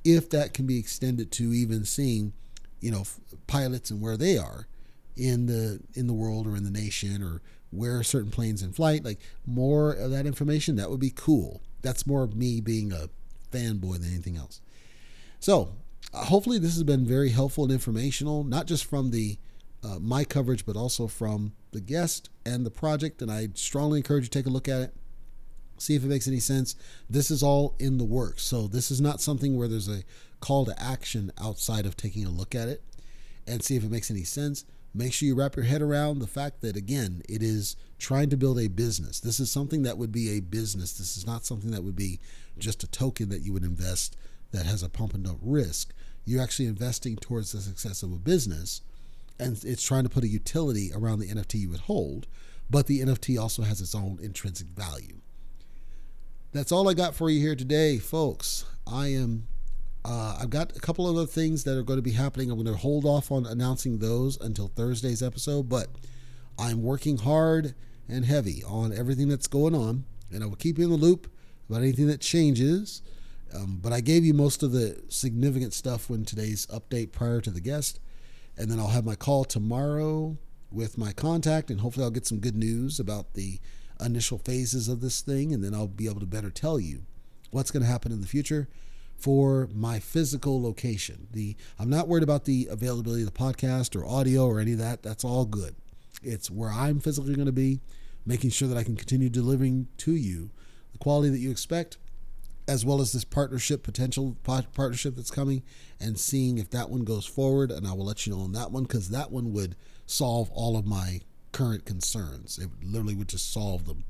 [0.03, 2.33] If that can be extended to even seeing,
[2.79, 3.03] you know,
[3.47, 4.67] pilots and where they are
[5.15, 7.41] in the in the world or in the nation or
[7.71, 11.61] where certain planes in flight, like more of that information, that would be cool.
[11.81, 13.09] That's more of me being a
[13.51, 14.61] fanboy than anything else.
[15.39, 15.69] So,
[16.13, 19.37] uh, hopefully, this has been very helpful and informational, not just from the
[19.81, 23.21] uh, my coverage, but also from the guest and the project.
[23.21, 24.93] And I strongly encourage you to take a look at it,
[25.77, 26.75] see if it makes any sense.
[27.09, 30.03] This is all in the works, so this is not something where there's a
[30.41, 32.83] call to action outside of taking a look at it
[33.47, 36.27] and see if it makes any sense make sure you wrap your head around the
[36.27, 40.11] fact that again it is trying to build a business this is something that would
[40.11, 42.19] be a business this is not something that would be
[42.57, 44.17] just a token that you would invest
[44.51, 45.93] that has a pump and dump risk
[46.25, 48.81] you're actually investing towards the success of a business
[49.39, 52.27] and it's trying to put a utility around the nft you would hold
[52.69, 55.17] but the nft also has its own intrinsic value
[56.51, 59.47] that's all i got for you here today folks i am
[60.05, 62.49] uh, I've got a couple other things that are going to be happening.
[62.49, 65.87] I'm going to hold off on announcing those until Thursday's episode, but
[66.57, 67.75] I'm working hard
[68.07, 71.31] and heavy on everything that's going on, and I will keep you in the loop
[71.69, 73.01] about anything that changes.
[73.53, 77.49] Um, but I gave you most of the significant stuff when today's update prior to
[77.51, 77.99] the guest,
[78.57, 80.37] and then I'll have my call tomorrow
[80.71, 83.59] with my contact, and hopefully I'll get some good news about the
[83.99, 87.03] initial phases of this thing, and then I'll be able to better tell you
[87.51, 88.69] what's going to happen in the future
[89.17, 91.27] for my physical location.
[91.31, 94.79] The I'm not worried about the availability of the podcast or audio or any of
[94.79, 95.03] that.
[95.03, 95.75] That's all good.
[96.23, 97.81] It's where I'm physically going to be,
[98.25, 100.51] making sure that I can continue delivering to you
[100.91, 101.97] the quality that you expect
[102.69, 105.63] as well as this partnership, potential partnership that's coming,
[105.99, 107.71] and seeing if that one goes forward.
[107.71, 109.75] And I will let you know on that one because that one would
[110.05, 111.21] solve all of my
[111.51, 112.59] current concerns.
[112.59, 114.05] It literally would just solve them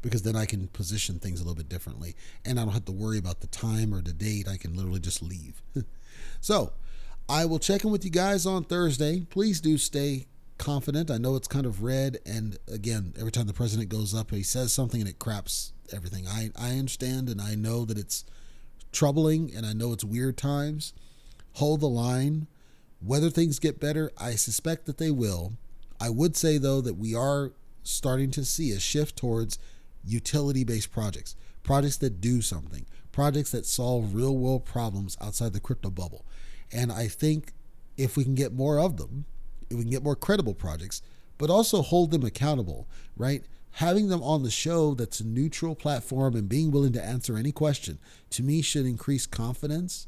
[0.00, 2.14] because then I can position things a little bit differently
[2.44, 4.46] and I don't have to worry about the time or the date.
[4.46, 5.60] I can literally just leave.
[6.40, 6.72] so
[7.28, 9.26] I will check in with you guys on Thursday.
[9.28, 10.26] Please do stay
[10.56, 11.10] confident.
[11.10, 14.44] I know it's kind of red, and again, every time the president goes up, he
[14.44, 16.26] says something and it craps everything.
[16.26, 18.24] I, I understand and I know that it's
[18.92, 20.92] troubling and I know it's weird times.
[21.54, 22.46] Hold the line.
[23.00, 25.54] Whether things get better, I suspect that they will.
[26.00, 27.52] I would say, though, that we are
[27.82, 29.58] starting to see a shift towards
[30.04, 35.60] utility based projects, projects that do something, projects that solve real world problems outside the
[35.60, 36.24] crypto bubble.
[36.72, 37.52] And I think
[37.96, 39.26] if we can get more of them,
[39.70, 41.02] if we can get more credible projects,
[41.38, 43.44] but also hold them accountable, right?
[43.78, 47.50] Having them on the show that's a neutral platform and being willing to answer any
[47.50, 47.98] question
[48.30, 50.06] to me should increase confidence.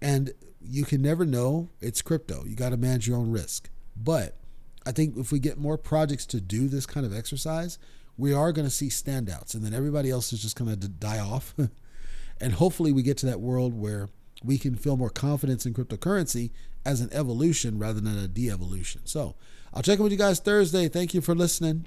[0.00, 1.70] And you can never know.
[1.80, 2.44] It's crypto.
[2.44, 3.70] You got to manage your own risk.
[3.96, 4.38] But
[4.86, 7.76] I think if we get more projects to do this kind of exercise,
[8.16, 11.18] we are going to see standouts, and then everybody else is just going to die
[11.18, 11.54] off.
[12.40, 14.08] and hopefully, we get to that world where
[14.44, 16.50] we can feel more confidence in cryptocurrency
[16.84, 19.00] as an evolution rather than a de evolution.
[19.04, 19.34] So,
[19.74, 20.88] I'll check in with you guys Thursday.
[20.88, 21.86] Thank you for listening.